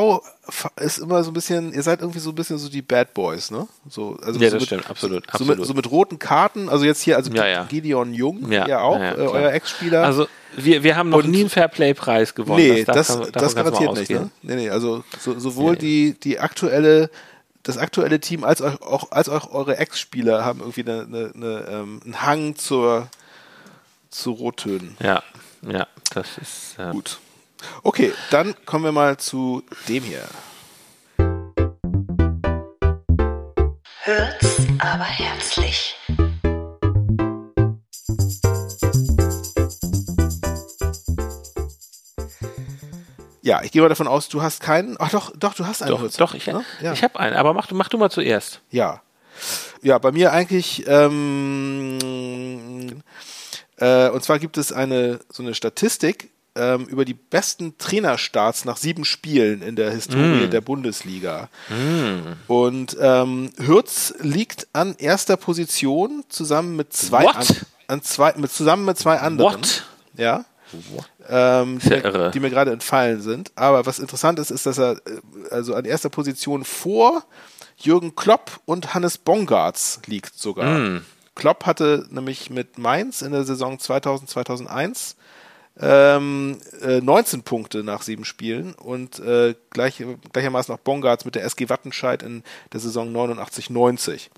[0.81, 3.51] ist immer so ein bisschen, ihr seid irgendwie so ein bisschen so die Bad Boys,
[3.51, 3.67] ne?
[3.91, 5.59] So, also Ja, so das mit, stimmt, absolut, So absolut.
[5.59, 7.65] mit, so mit roten Karten, also jetzt hier, also Ja, ja.
[7.65, 10.03] Gideon Jung, Ja, ja, auch, äh, euer Ex-Spieler.
[10.05, 12.63] Also wir, wir haben noch Und- nie einen Fairplay-Preis gewonnen.
[12.63, 13.21] nee, das, das, du
[13.57, 14.31] mal garantiert nicht, ne?
[14.43, 17.11] Nee, nee, also so, sowohl die, die aktuelle,
[17.67, 21.67] das aktuelle Team als auch, auch als auch eure Ex-Spieler haben irgendwie eine, eine, eine,
[21.69, 23.09] ähm, einen Hang zur,
[24.09, 24.97] zu Rottönen.
[25.01, 25.23] Ja,
[25.63, 27.19] ja, das ist äh, Gut.
[27.83, 30.23] Okay, dann kommen wir mal zu dem hier.
[34.05, 35.66] Hurts aber herzlich.
[43.47, 44.97] Ja, ich gehe mal davon aus, du hast keinen.
[44.99, 45.93] Ach doch, doch, du hast einen.
[45.93, 46.65] Doch, doch, ich, ne?
[46.83, 46.93] ja.
[46.93, 48.61] ich habe einen, aber mach, du- mach du mal zuerst.
[48.71, 49.03] Ja.
[49.83, 51.99] Ja, bei mir eigentlich, ähm,
[53.77, 58.79] äh, und zwar gibt es eine, so eine Statistik ähm, über die besten Trainerstarts nach
[58.79, 61.49] sieben Spielen in der Historie der Bundesliga.
[62.49, 67.37] Und ähm, Hürz liegt an erster Position zusammen mit zwei, What?
[67.37, 67.47] an,
[67.89, 69.53] an zwei mit, zusammen mit zwei anderen.
[69.61, 69.85] What?
[70.17, 70.45] Ja.
[71.29, 73.53] Ähm, die, mir, die mir gerade entfallen sind.
[73.55, 74.99] Aber was interessant ist, ist, dass er äh,
[75.51, 77.25] also an erster Position vor
[77.79, 80.77] Jürgen Klopp und Hannes Bongartz liegt sogar.
[80.77, 81.05] Hm.
[81.35, 85.17] Klopp hatte nämlich mit Mainz in der Saison 2000, 2001
[85.79, 90.03] ähm, äh, 19 Punkte nach sieben Spielen und äh, gleich,
[90.33, 92.43] gleichermaßen auch Bongartz mit der SG Wattenscheid in
[92.73, 94.31] der Saison 89, 90.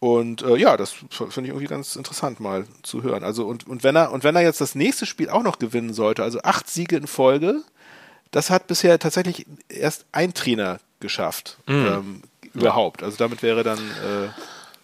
[0.00, 3.24] Und äh, ja, das finde ich irgendwie ganz interessant mal zu hören.
[3.24, 5.94] Also und, und wenn er und wenn er jetzt das nächste Spiel auch noch gewinnen
[5.94, 7.62] sollte, also acht Siege in Folge,
[8.30, 12.22] das hat bisher tatsächlich erst ein Trainer geschafft ähm,
[12.52, 13.02] überhaupt.
[13.02, 14.28] Also damit wäre dann äh,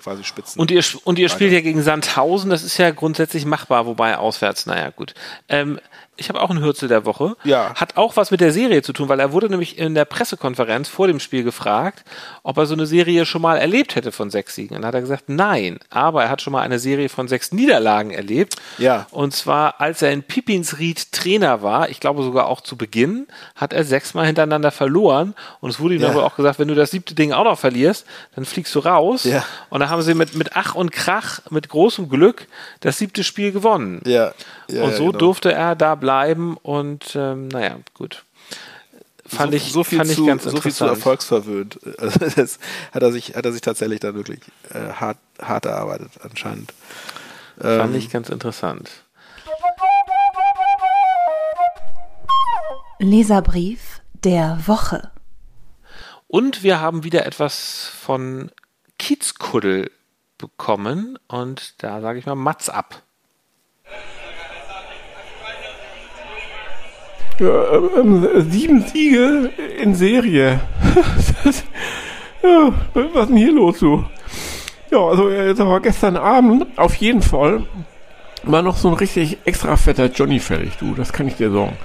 [0.01, 0.61] quasi Spitzen.
[0.61, 4.67] Und ihr, und ihr spielt ja gegen Sandhausen, das ist ja grundsätzlich machbar, wobei auswärts,
[4.67, 5.15] naja, gut.
[5.49, 5.79] Ähm,
[6.21, 7.35] ich habe auch einen Hürzel der Woche.
[7.45, 7.75] Ja.
[7.75, 10.89] Hat auch was mit der Serie zu tun, weil er wurde nämlich in der Pressekonferenz
[10.89, 12.05] vor dem Spiel gefragt,
[12.43, 14.77] ob er so eine Serie schon mal erlebt hätte von sechs Siegen.
[14.77, 15.79] Und dann hat er gesagt, nein.
[15.91, 18.57] Aber er hat schon mal eine Serie von sechs Niederlagen erlebt.
[18.79, 19.07] Ja.
[19.11, 23.73] Und zwar, als er in Pipinsried Trainer war, ich glaube sogar auch zu Beginn, hat
[23.73, 25.35] er sechsmal hintereinander verloren.
[25.61, 26.11] Und es wurde ihm Ja.
[26.11, 28.05] aber auch gesagt, wenn du das siebte Ding auch noch verlierst,
[28.35, 29.25] dann fliegst du raus.
[29.25, 29.45] Ja.
[29.71, 32.47] Und da haben sie mit, mit Ach und Krach, mit großem Glück,
[32.81, 34.03] das siebte Spiel gewonnen.
[34.05, 34.33] ja,
[34.73, 35.19] ja, und ja, so genau.
[35.19, 38.25] durfte er da bleiben und ähm, naja, gut.
[39.27, 41.79] Fand so, ich, so viel fand zu, ich ganz so viel zu erfolgsverwöhnt.
[41.99, 42.59] Also das
[42.93, 44.41] hat er sich, hat er sich tatsächlich dann wirklich
[44.71, 46.73] äh, hart, hart erarbeitet anscheinend.
[47.59, 48.91] Fand Ähm, ich ganz interessant.
[52.99, 55.11] Leserbrief der Woche.
[56.27, 58.51] Und wir haben wieder etwas von
[58.99, 59.91] Kiezkuddel
[60.39, 63.03] bekommen und da sage ich mal Mats ab.
[63.85, 64.01] Ja, ähm,
[67.41, 70.61] sieben Siege in Serie.
[72.43, 74.03] Ja, was ist denn hier los, du?
[74.91, 77.65] Ja, also äh, jetzt aber gestern Abend auf jeden Fall
[78.45, 81.77] war noch so ein richtig extra fetter Johnny fällig, du, das kann ich dir sagen.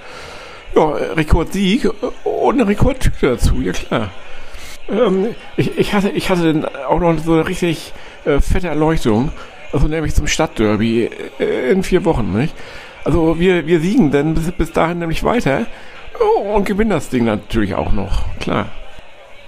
[0.74, 1.90] Ja, Rekordsieg äh,
[2.26, 4.10] und eine Rekordtüte dazu, ja klar.
[4.88, 7.92] Ähm, ich, ich, hatte, ich hatte dann auch noch so eine richtig
[8.24, 9.32] äh, fette Erleuchtung,
[9.72, 12.54] also nämlich zum Stadtderby äh, in vier Wochen, nicht?
[13.06, 15.66] Also wir, wir siegen dann bis, bis dahin nämlich weiter
[16.18, 18.66] oh, und gewinnen das Ding natürlich auch noch, klar.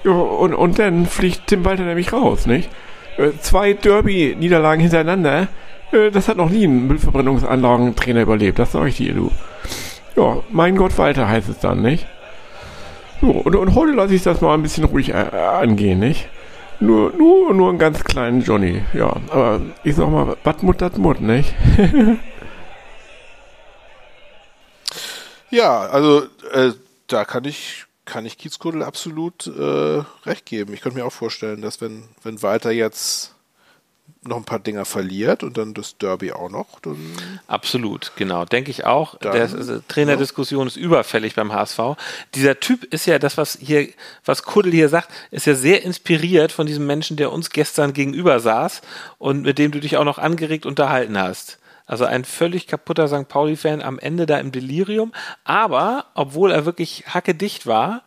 [0.05, 2.71] Und, und dann fliegt Tim Walter nämlich raus, nicht?
[3.17, 5.49] Äh, zwei Derby-Niederlagen hintereinander,
[5.91, 9.33] äh, das hat noch nie ein Müllverbrennungsanlagentrainer überlebt, das sag ich dir, du.
[10.15, 12.07] Ja, mein Gott, Walter heißt es dann, nicht?
[13.21, 16.29] So, und, und heute lasse ich das mal ein bisschen ruhig äh, angehen, nicht?
[16.79, 19.17] Nur, nur, nur einen ganz kleinen Johnny, ja.
[19.31, 21.57] Aber ich sag mal, wat mut, dat mut, nicht?
[25.51, 26.73] Ja, also äh,
[27.07, 30.73] da kann ich kann ich Kiezkuddel absolut äh, recht geben.
[30.73, 33.35] Ich könnte mir auch vorstellen, dass wenn wenn Walter jetzt
[34.23, 36.97] noch ein paar Dinger verliert und dann das Derby auch noch, dann
[37.47, 39.17] Absolut, genau, denke ich auch.
[39.17, 41.79] Dann, Der äh, Trainerdiskussion ist überfällig beim HSV.
[42.35, 43.89] Dieser Typ ist ja das, was hier,
[44.25, 48.41] was Kuddel hier sagt, ist ja sehr inspiriert von diesem Menschen, der uns gestern gegenüber
[48.41, 48.83] saß
[49.19, 51.59] und mit dem du dich auch noch angeregt unterhalten hast.
[51.89, 53.27] Also ein völlig kaputter St.
[53.29, 55.13] Pauli-Fan am Ende da im Delirium,
[55.45, 58.03] aber obwohl er wirklich hackedicht war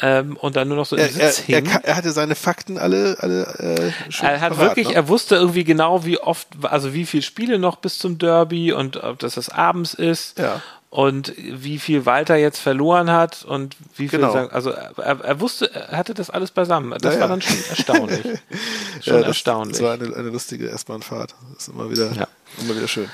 [0.00, 1.64] ähm, und dann nur noch so im er, er, Sitz er, hing.
[1.66, 4.94] ka- er hatte seine Fakten alle alle äh, schon Er hat parat, wirklich, ne?
[4.96, 8.96] er wusste irgendwie genau, wie oft, also wie viele Spiele noch bis zum Derby und
[9.02, 10.60] ob das das abends ist Ja.
[10.90, 14.32] und wie viel Walter jetzt verloren hat und wie viel, Genau.
[14.48, 16.98] also er, er wusste, er hatte das alles beisammen.
[17.00, 18.22] Das Ja, war dann schon erstaunlich.
[18.24, 19.76] Schon Ja, das, erstaunlich.
[19.78, 21.36] Das war eine, eine lustige S-Bahn-Fahrt.
[21.52, 22.26] Das ist immer wieder, Ja.
[22.60, 23.10] Immer wieder schön.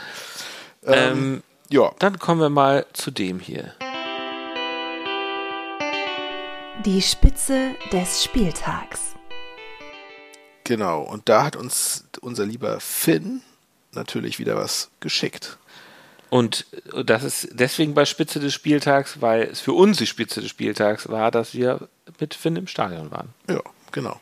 [0.86, 3.74] ähm, Ja, dann kommen wir mal zu dem hier.
[6.84, 9.14] Die Spitze des Spieltags.
[10.64, 11.02] genau.
[11.02, 13.42] Und da hat uns unser lieber Finn
[13.92, 15.58] natürlich wieder was geschickt.
[16.30, 16.66] Und
[17.04, 21.08] das ist deswegen bei Spitze des Spieltags, weil es für uns die Spitze des Spieltags
[21.08, 21.88] war, dass wir
[22.20, 23.34] mit Finn im Stadion waren.
[23.48, 23.60] Ja,
[23.90, 24.20] genau.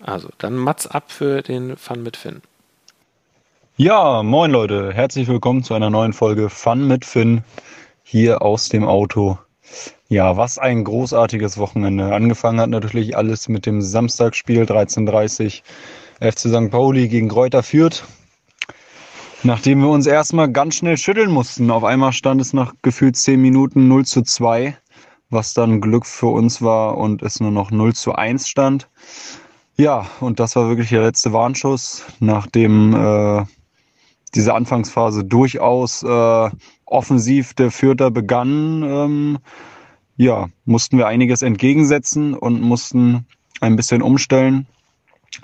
[0.00, 2.40] Also, dann Mats ab für den Fun mit Finn.
[3.82, 7.44] Ja, moin Leute, herzlich willkommen zu einer neuen Folge Fun mit Finn
[8.02, 9.38] hier aus dem Auto.
[10.10, 12.14] Ja, was ein großartiges Wochenende.
[12.14, 15.62] Angefangen hat natürlich alles mit dem Samstagsspiel 13.30
[16.20, 16.70] FC St.
[16.70, 18.04] Pauli gegen Kräuter führt.
[19.44, 21.70] Nachdem wir uns erstmal ganz schnell schütteln mussten.
[21.70, 24.76] Auf einmal stand es nach gefühlt 10 Minuten 0 zu 2,
[25.30, 28.90] was dann Glück für uns war und es nur noch 0 zu 1 stand.
[29.78, 33.44] Ja, und das war wirklich der letzte Warnschuss, nachdem äh,
[34.34, 36.50] diese Anfangsphase durchaus äh,
[36.86, 38.82] offensiv der Fürther begann.
[38.82, 39.38] Ähm,
[40.16, 43.26] ja, mussten wir einiges entgegensetzen und mussten
[43.60, 44.66] ein bisschen umstellen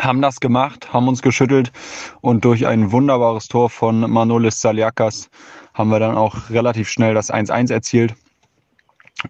[0.00, 1.72] haben das gemacht, haben uns geschüttelt
[2.20, 5.30] und durch ein wunderbares Tor von Manolis Saliakas
[5.74, 8.14] haben wir dann auch relativ schnell das 1-1 erzielt.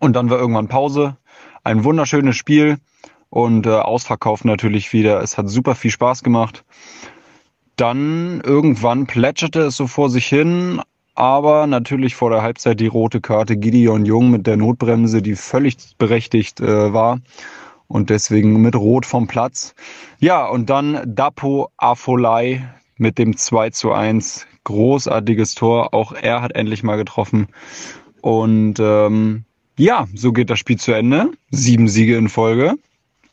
[0.01, 1.17] Und dann war irgendwann Pause.
[1.63, 2.79] Ein wunderschönes Spiel
[3.31, 5.21] und äh, ausverkauft natürlich wieder.
[5.21, 6.65] Es hat super viel Spaß gemacht.
[7.77, 10.81] Dann irgendwann plätscherte es so vor sich hin,
[11.15, 15.77] aber natürlich vor der Halbzeit die rote Karte Gideon Jung mit der Notbremse, die völlig
[15.99, 17.21] berechtigt äh, war
[17.89, 19.75] und deswegen mit Rot vom Platz.
[20.19, 22.67] Ja, und dann Dapo Afolai
[22.97, 24.47] mit dem 2 zu 1.
[24.65, 25.95] Großartiges Tor.
[25.95, 27.49] Auch er hat endlich mal getroffen.
[28.21, 29.45] Und ähm,
[29.79, 31.31] ja, so geht das Spiel zu Ende.
[31.51, 32.75] Sieben Siege in Folge.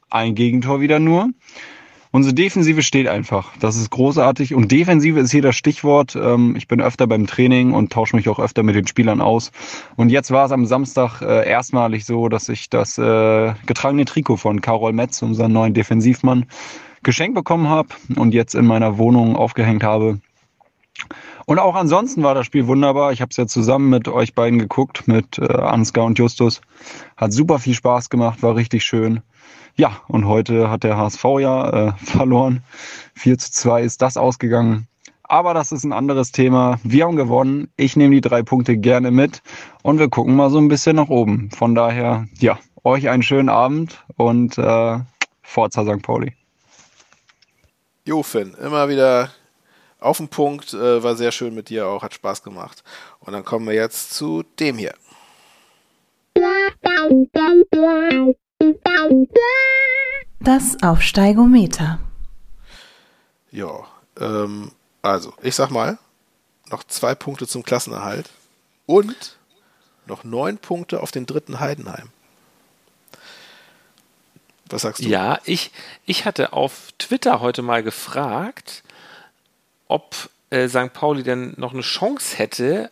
[0.09, 1.29] Ein Gegentor wieder nur.
[2.15, 3.57] Unsere Defensive steht einfach.
[3.59, 4.53] Das ist großartig.
[4.53, 6.15] Und Defensive ist hier das Stichwort.
[6.15, 9.51] Ähm, ich bin öfter beim Training und tausche mich auch öfter mit den Spielern aus.
[9.95, 14.37] Und jetzt war es am Samstag äh, erstmalig so, dass ich das äh, getragene Trikot
[14.37, 16.45] von Karol Metz, unseren neuen Defensivmann,
[17.01, 20.19] geschenkt bekommen habe und jetzt in meiner Wohnung aufgehängt habe.
[21.47, 23.11] Und auch ansonsten war das Spiel wunderbar.
[23.11, 26.61] Ich habe es ja zusammen mit euch beiden geguckt, mit äh, Ansgar und Justus.
[27.17, 29.23] Hat super viel Spaß gemacht, war richtig schön.
[29.75, 32.63] Ja, und heute hat der HSV ja äh, verloren.
[33.15, 34.87] 4 zu 2 ist das ausgegangen.
[35.23, 36.79] Aber das ist ein anderes Thema.
[36.83, 37.71] Wir haben gewonnen.
[37.75, 39.41] Ich nehme die drei Punkte gerne mit
[39.81, 41.49] und wir gucken mal so ein bisschen nach oben.
[41.51, 44.99] Von daher, ja, euch einen schönen Abend und äh,
[45.41, 46.03] Forza St.
[46.03, 46.33] Pauli.
[48.05, 49.31] Jo, Finn, immer wieder
[49.99, 50.73] auf den Punkt.
[50.73, 52.83] Äh, war sehr schön mit dir auch, hat Spaß gemacht.
[53.19, 54.93] Und dann kommen wir jetzt zu dem hier.
[60.39, 61.99] Das Aufsteigometer.
[63.51, 63.85] Ja,
[64.19, 65.97] ähm, also, ich sag mal,
[66.69, 68.29] noch zwei Punkte zum Klassenerhalt
[68.85, 69.37] und
[70.05, 72.09] noch neun Punkte auf den dritten Heidenheim.
[74.69, 75.07] Was sagst du?
[75.07, 75.71] Ja, ich,
[76.05, 78.83] ich hatte auf Twitter heute mal gefragt,
[79.87, 80.93] ob äh, St.
[80.93, 82.91] Pauli denn noch eine Chance hätte,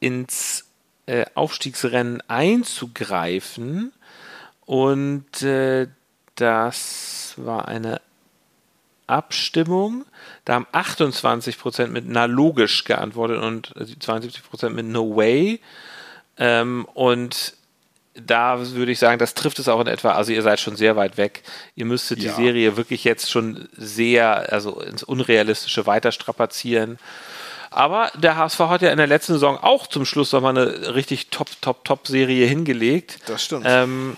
[0.00, 0.64] ins
[1.06, 3.92] äh, Aufstiegsrennen einzugreifen.
[4.66, 5.88] Und äh,
[6.34, 8.00] das war eine
[9.06, 10.04] Abstimmung.
[10.44, 15.60] Da haben 28 Prozent mit na logisch geantwortet und 72 Prozent mit no way.
[16.38, 17.54] Ähm, und
[18.14, 20.12] da würde ich sagen, das trifft es auch in etwa.
[20.12, 21.42] Also ihr seid schon sehr weit weg.
[21.74, 22.30] Ihr müsstet ja.
[22.30, 26.98] die Serie wirklich jetzt schon sehr, also ins Unrealistische weiter strapazieren.
[27.70, 31.28] Aber der HSV hat ja in der letzten Saison auch zum Schluss nochmal eine richtig
[31.28, 33.18] top, top, top Serie hingelegt.
[33.26, 33.66] Das stimmt.
[33.68, 34.16] Ähm,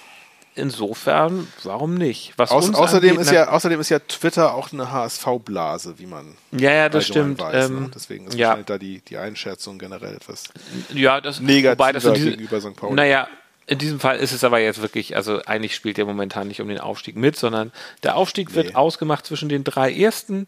[0.58, 2.34] insofern, warum nicht?
[2.36, 6.36] Was Aus, außerdem, angeht, ist ja, außerdem ist ja Twitter auch eine HSV-Blase, wie man
[6.52, 7.40] ja, ja, das stimmt.
[7.40, 7.76] Weiß, ne?
[7.76, 7.90] ähm, ne?
[7.94, 8.56] Deswegen ist ja.
[8.56, 10.44] da die, die Einschätzung generell etwas
[10.92, 12.76] ja, das, negativer wobei das diese, gegenüber St.
[12.76, 12.94] Pauli.
[12.94, 13.28] Naja,
[13.66, 16.68] in diesem Fall ist es aber jetzt wirklich, also eigentlich spielt er momentan nicht um
[16.68, 17.70] den Aufstieg mit, sondern
[18.02, 18.56] der Aufstieg nee.
[18.56, 20.46] wird ausgemacht zwischen den drei ersten.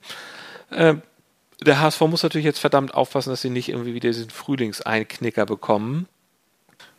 [0.70, 0.94] Äh,
[1.60, 6.08] der HSV muss natürlich jetzt verdammt aufpassen, dass sie nicht irgendwie wieder diesen Frühlingseinknicker bekommen.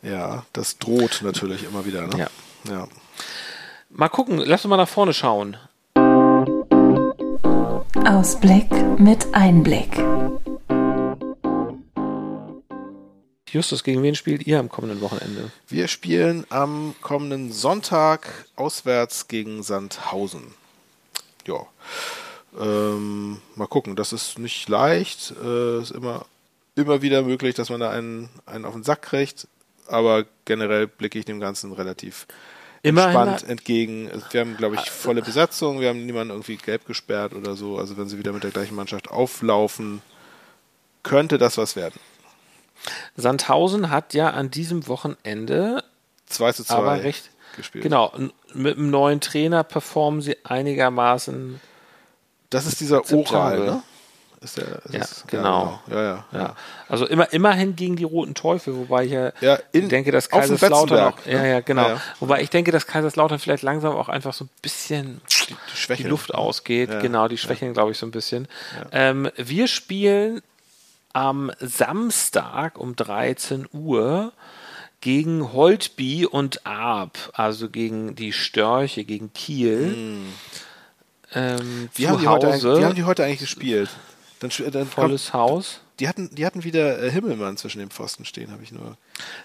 [0.02, 2.06] Ja, das droht natürlich immer wieder.
[2.06, 2.18] Ne?
[2.18, 2.72] Ja.
[2.72, 2.88] ja.
[3.94, 5.58] Mal gucken, lass uns mal nach vorne schauen.
[8.06, 9.98] Ausblick mit Einblick.
[13.50, 15.50] Justus, gegen wen spielt ihr am kommenden Wochenende?
[15.68, 20.54] Wir spielen am kommenden Sonntag auswärts gegen Sandhausen.
[21.46, 21.66] Ja.
[22.58, 25.34] Ähm, mal gucken, das ist nicht leicht.
[25.44, 26.24] Äh, ist immer,
[26.76, 29.48] immer wieder möglich, dass man da einen, einen auf den Sack kriegt.
[29.86, 32.26] Aber generell blicke ich dem Ganzen relativ
[32.82, 34.10] entspannt entgegen.
[34.30, 35.80] Wir haben, glaube ich, volle Besatzung.
[35.80, 37.78] Wir haben niemanden irgendwie gelb gesperrt oder so.
[37.78, 40.02] Also wenn sie wieder mit der gleichen Mannschaft auflaufen,
[41.02, 42.00] könnte das was werden.
[43.16, 45.84] Sandhausen hat ja an diesem Wochenende
[46.26, 47.84] 2 zu 2 aber recht, gespielt.
[47.84, 48.12] Genau,
[48.54, 51.60] mit einem neuen Trainer performen sie einigermaßen.
[52.50, 53.82] Das ist dieser Oral, ne?
[54.42, 55.80] Ist der, ist ja, das, genau.
[55.88, 56.56] Ja, ja, ja, ja,
[56.88, 61.12] Also immer, immerhin gegen die Roten Teufel, wobei ich ja, ja in, denke, dass Kaiserslautern
[61.12, 61.32] auch, ne?
[61.32, 61.96] ja, ja, genau.
[62.18, 65.54] Wobei ich denke, dass Kaiserslautern vielleicht langsam auch einfach so ein bisschen die,
[65.88, 66.90] die, die Luft ausgeht.
[67.00, 68.48] Genau, die schwächeln, glaube ich, so ein bisschen.
[68.90, 70.42] Ähm, wir spielen
[71.12, 74.32] am Samstag um 13 Uhr
[75.00, 79.88] gegen Holtby und Arp, also gegen die Störche, gegen Kiel.
[79.88, 80.32] Mm.
[81.34, 83.90] ähm, Wie zu haben, die heute, wie haben die heute eigentlich gespielt?
[84.42, 85.80] Dann, sch- dann kommt, volles Haus.
[86.00, 88.96] die, hatten, die hatten wieder äh, Himmelmann zwischen den Pfosten stehen, habe ich nur.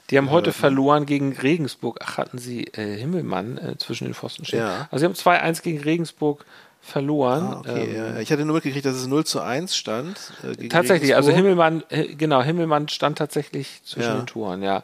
[0.10, 2.00] Die haben heute verloren gegen Regensburg.
[2.04, 4.60] Ach, hatten sie äh, Himmelmann äh, zwischen den Pfosten stehen.
[4.60, 4.88] Ja.
[4.92, 5.14] Also sie haben
[5.54, 6.46] 2-1 gegen Regensburg
[6.82, 7.44] verloren.
[7.44, 8.20] Ah, okay, Ähm, ja.
[8.20, 10.18] Ich hatte nur mitgekriegt, dass es 0 zu 1 stand.
[10.44, 11.36] Äh, Tatsächlich, also Regensburg.
[11.36, 14.16] Himmelmann, äh, genau, Himmelmann stand tatsächlich zwischen Ja.
[14.18, 14.84] den Toren, ja.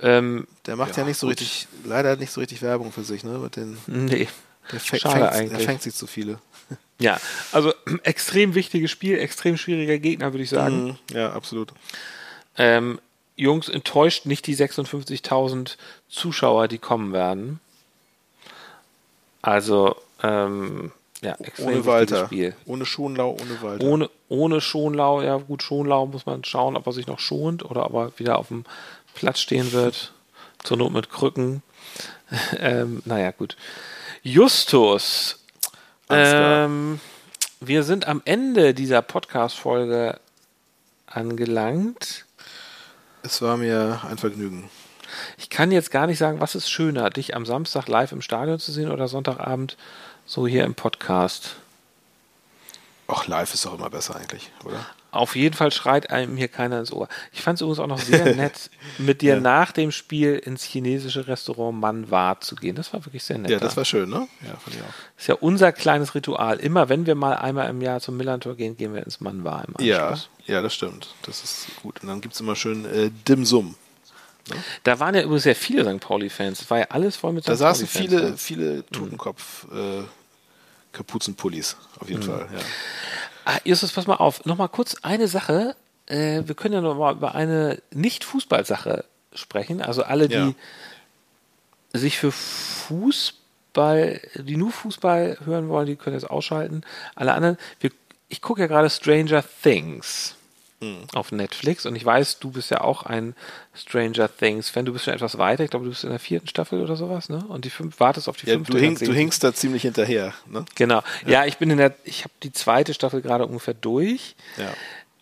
[0.00, 3.38] Ähm, Der macht ja, nicht so richtig, leider nicht so richtig Werbung für sich, ne?
[3.38, 4.28] Mit den, nee.
[4.72, 5.60] Der fä- Schade fängt, eigentlich.
[5.60, 6.38] Er fängt sich zu viele.
[7.00, 7.20] Ja,
[7.52, 10.84] also extrem wichtiges Spiel, extrem schwieriger Gegner, würde ich sagen.
[10.84, 10.96] Mhm.
[11.16, 11.72] Ja, absolut.
[12.56, 12.98] Ähm,
[13.36, 15.76] Jungs, enttäuscht nicht die 56.000
[16.08, 17.60] Zuschauer, die kommen werden.
[19.42, 19.94] Also,
[20.24, 20.90] ähm,
[21.22, 22.26] ja, extrem Ohne wichtiges Walter.
[22.26, 22.56] Spiel.
[22.66, 23.84] Ohne Schonlau, ohne Walter.
[23.86, 27.86] Ohne, ohne Schonlau, ja gut, Schonlau muss man schauen, ob er sich noch schont oder
[27.86, 28.64] ob er wieder auf dem
[29.14, 30.12] Platz stehen wird.
[30.64, 31.62] Zur Not mit Krücken.
[32.58, 33.56] ähm, naja, gut.
[34.22, 35.38] Justus.
[36.10, 37.00] Ähm,
[37.60, 40.18] wir sind am Ende dieser Podcast-Folge
[41.06, 42.24] angelangt.
[43.22, 44.70] Es war mir ein Vergnügen.
[45.36, 48.58] Ich kann jetzt gar nicht sagen, was ist schöner, dich am Samstag live im Stadion
[48.58, 49.76] zu sehen oder Sonntagabend
[50.26, 51.56] so hier im Podcast.
[53.06, 54.84] Auch live ist doch immer besser eigentlich, oder?
[55.10, 57.08] Auf jeden Fall schreit einem hier keiner ins Ohr.
[57.32, 59.40] Ich fand es übrigens auch noch sehr nett, mit dir Ja.
[59.40, 62.76] nach dem Spiel ins chinesische Restaurant Manwa zu gehen.
[62.76, 63.50] Das war wirklich sehr nett.
[63.50, 63.64] Ja, da.
[63.64, 64.28] das war schön, ne?
[64.46, 64.86] Ja, fand ich auch.
[64.86, 66.58] Das ist ja unser kleines Ritual.
[66.58, 69.82] Immer wenn wir mal einmal im Jahr zum Millantor gehen, gehen wir ins Manwa im
[69.84, 70.28] Ja, Anschluss.
[70.46, 71.14] ja, das stimmt.
[71.22, 72.02] Das ist gut.
[72.02, 73.76] Und dann gibt es immer schön äh, Dim Sum.
[74.82, 76.00] Da waren ja übrigens sehr viele St.
[76.00, 76.58] Pauli-Fans.
[76.60, 77.50] Das war ja alles voll mit St.
[77.50, 78.36] Da saßen Pauli-Fans viele, da.
[78.36, 80.02] viele Totenkopf äh,
[80.92, 82.48] Kapuzenpullis, auf jeden Fall.
[82.52, 82.58] Ja.
[83.50, 84.44] Ah, Justus, pass mal auf.
[84.44, 85.74] Noch mal kurz eine Sache.
[86.04, 89.80] Äh, wir können ja noch mal über eine Nicht-Fußball-Sache sprechen.
[89.80, 90.52] Also alle, die Ja.
[91.94, 96.82] sich für Fußball, die nur Fußball hören wollen, die können jetzt ausschalten.
[97.14, 97.90] Alle anderen, wir,
[98.28, 100.34] ich gucke ja gerade Stranger Things
[100.80, 100.98] Hm.
[101.14, 103.34] auf Netflix und ich weiß, du bist ja auch ein
[103.74, 104.84] Stranger Things-Fan.
[104.84, 105.64] Du bist schon etwas weiter.
[105.64, 107.44] Ich glaube, du bist in der vierten Staffel oder sowas, ne?
[107.48, 108.74] Und die fünf, wartest auf die Ja, fünfte.
[108.74, 110.34] du, hingst, du hinkst da ziemlich hinterher.
[110.46, 110.64] Ne?
[110.76, 111.02] Genau.
[111.26, 114.36] Ja, ich bin in der, ich habe die zweite Staffel gerade ungefähr durch.
[114.56, 114.72] Ja.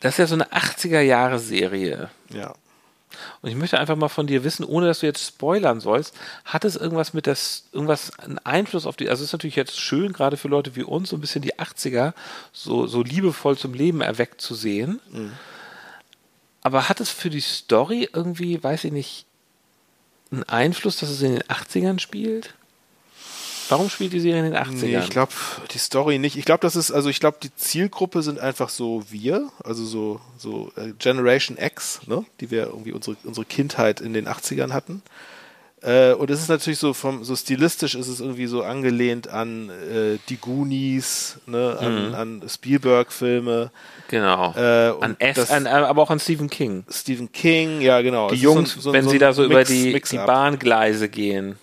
[0.01, 2.11] Das ist ja so eine 80er-Jahre-Serie.
[2.31, 2.55] ja.
[3.41, 6.65] Und ich möchte einfach mal von dir wissen, ohne dass du jetzt spoilern sollst, hat
[6.65, 10.13] es irgendwas mit das, irgendwas, einen Einfluss auf die, also es ist natürlich jetzt schön,
[10.13, 12.13] gerade für Leute wie uns, so ein bisschen die 80er
[12.53, 15.01] so, so liebevoll zum Leben erweckt zu sehen.
[16.63, 19.27] Aber hat es für die Story irgendwie, weiß ich nicht,
[20.33, 22.55] einen Einfluss, dass es in den 80ern spielt?
[23.69, 24.85] Warum spielt die Serie in den 80ern?
[24.87, 25.33] Nee, ich glaube,
[25.73, 26.37] die Story nicht.
[26.37, 30.21] Ich glaube, das ist, also ich glaube, die Zielgruppe sind einfach so wir, also so,
[30.39, 32.25] so äh, Generation X, ne?
[32.41, 35.03] die wir irgendwie unsere, unsere Kindheit in den 80ern hatten.
[35.83, 39.69] Äh, und es ist natürlich so vom, so stilistisch ist es irgendwie so angelehnt an
[39.71, 41.77] äh, die Goonies, ne?
[41.79, 43.71] an, an Spielberg-Filme.
[44.09, 44.55] genau.
[44.57, 46.85] Äh, an S, an, aber auch an Stephen King.
[46.91, 48.31] Stephen King, ja genau.
[48.31, 49.69] Die Es ist so ein- Jungs, so ein- wenn so sie da so über Mix-
[49.71, 50.27] die, die Mix-up.
[50.27, 51.57] Bahngleise gehen.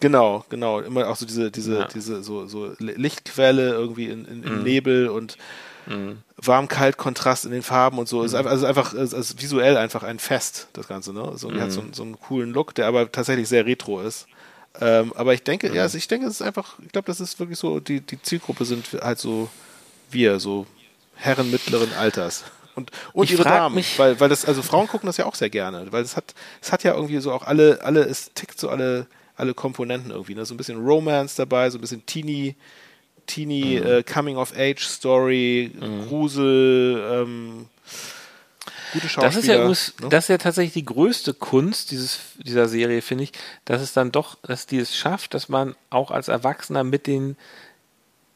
[0.00, 0.80] Genau, genau.
[0.80, 1.88] Immer auch so diese, diese, Ja.
[1.88, 4.44] diese so, so Lichtquelle irgendwie in, in, Mhm.
[4.46, 5.36] im Nebel und
[6.38, 8.18] Warm-Kalt-Kontrast in den Farben und so.
[8.20, 8.24] Mhm.
[8.26, 11.32] Ist einfach, also einfach es ist visuell einfach ein Fest, das Ganze, ne?
[11.36, 11.70] So, und Hat Mhm.
[11.72, 14.26] so, einen- so einen coolen Look, der aber tatsächlich sehr retro ist.
[14.80, 15.74] Ähm, aber ich denke, Mhm.
[15.76, 18.20] ja, also ich denke, es ist einfach, ich glaube, das ist wirklich so, die, die
[18.20, 19.48] Zielgruppe sind halt so
[20.10, 20.66] wir, so
[21.14, 22.44] Herren mittleren Alters.
[22.74, 25.34] Und, und Ich ihre Damen, mich- weil, weil das, also Frauen gucken das ja auch
[25.34, 28.60] sehr gerne, weil es hat, es hat ja irgendwie so auch alle, alle, es tickt
[28.60, 29.06] so alle,
[29.36, 30.44] alle Komponenten irgendwie, ne?
[30.44, 32.54] So ein bisschen Romance dabei, so ein bisschen Teenie,
[33.26, 33.86] Teenie Mhm.
[33.86, 35.72] äh, Coming of Age Story,
[36.08, 37.66] Grusel, ähm,
[38.92, 39.28] gute Schauspieler.
[39.28, 40.08] Das ist ja übrigens, ne?
[40.08, 43.32] das ist ja tatsächlich die größte Kunst dieses, dieser Serie, finde ich,
[43.64, 47.36] dass es dann doch, dass die es schafft, dass man auch als Erwachsener mit den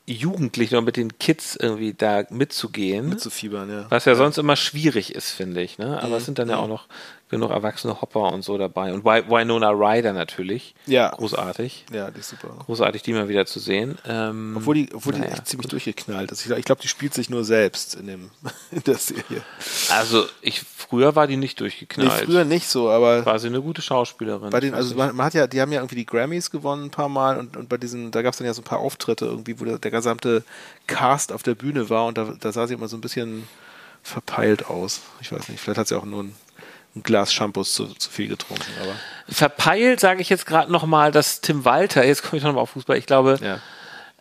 [0.07, 3.09] Jugendlichen oder mit den Kids irgendwie da mitzugehen.
[3.09, 3.86] mitzufiebern, ja.
[3.90, 5.78] was ja sonst immer schwierig ist, finde ich.
[5.78, 5.98] Ne?
[5.98, 6.14] Aber Mhm.
[6.14, 6.86] es sind dann ja auch noch
[7.31, 8.93] genug erwachsene Hopper und so dabei.
[8.93, 10.74] Und Winona Ryder natürlich.
[10.87, 11.11] Ja.
[11.11, 11.87] Großartig.
[11.93, 12.49] Ja, die ist super.
[12.66, 13.97] Großartig, die mal wieder zu sehen.
[14.07, 16.45] Ähm, Obwohl die, obwohl die naja, echt ziemlich durchgeknallt ist.
[16.45, 18.31] Ich, ich glaube, die spielt sich nur selbst in, dem,
[18.72, 19.43] in der Serie.
[19.91, 22.24] Also, ich, früher war die nicht Nee, durchgeknallt.
[22.24, 24.51] früher nicht so, aber war sie eine gute Schauspielerin.
[24.51, 26.91] bei den, also man, man hat ja, die haben ja irgendwie die Grammys gewonnen ein
[26.91, 29.26] paar Mal und, und bei diesen, da gab es dann ja so ein paar Auftritte
[29.26, 30.43] irgendwie, wo der, der gesamte
[30.87, 33.47] Cast auf der Bühne war und da, da sah sie immer so ein bisschen
[34.03, 35.01] verpeilt aus.
[35.20, 36.35] Ich weiß nicht, vielleicht hat sie auch nur ein,
[36.97, 38.95] ein Glas Shampoos zu, zu viel getrunken, aber
[39.28, 42.97] Verpeilt sage ich jetzt gerade nochmal, dass Tim Walter, jetzt komme ich nochmal auf Fußball,
[42.97, 43.61] ich glaube, ja.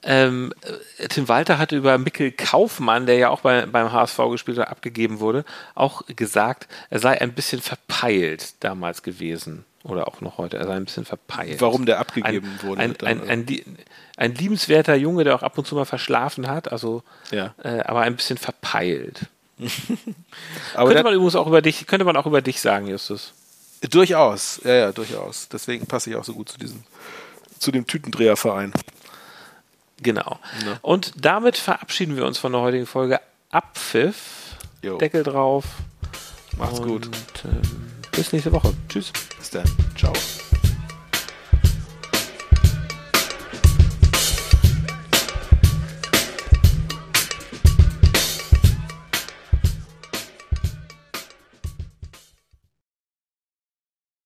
[0.04, 0.54] Ähm,
[0.98, 4.70] äh, Tim Walter hatte über Mikkel Kaufmann, der ja auch bei, beim HSV gespielt hat,
[4.70, 5.44] abgegeben wurde,
[5.76, 9.66] auch gesagt, er sei ein bisschen verpeilt damals gewesen.
[9.84, 10.58] Oder auch noch heute.
[10.58, 11.62] Er sei ein bisschen verpeilt.
[11.62, 12.82] Warum der abgegeben ein, wurde.
[12.82, 13.78] Ein, ein, ein,
[14.18, 17.02] ein, liebenswerter Junge, der auch ab und zu mal verschlafen hat, also
[17.32, 17.54] ja.
[17.64, 19.28] äh, aber ein bisschen verpeilt.
[20.76, 23.34] könnte man übrigens auch über dich, könnte man auch über dich sagen, Justus.
[23.82, 25.48] Durchaus, ja, ja, durchaus.
[25.50, 26.84] Deswegen passe ich auch so gut zu diesem,
[27.60, 28.74] zu dem Tütendreherverein.
[30.02, 30.40] Genau.
[30.66, 30.80] Ja.
[30.82, 33.20] Und damit verabschieden wir uns von der heutigen Folge.
[33.52, 34.58] Abpfiff.
[34.82, 34.98] Jo.
[34.98, 35.66] Deckel drauf.
[36.58, 37.10] Macht's Und, gut.
[37.46, 37.62] Ähm,
[38.12, 38.74] bis nächste Woche.
[38.88, 39.12] Tschüss.
[39.38, 39.66] Bis dann.
[39.98, 40.14] Ciao.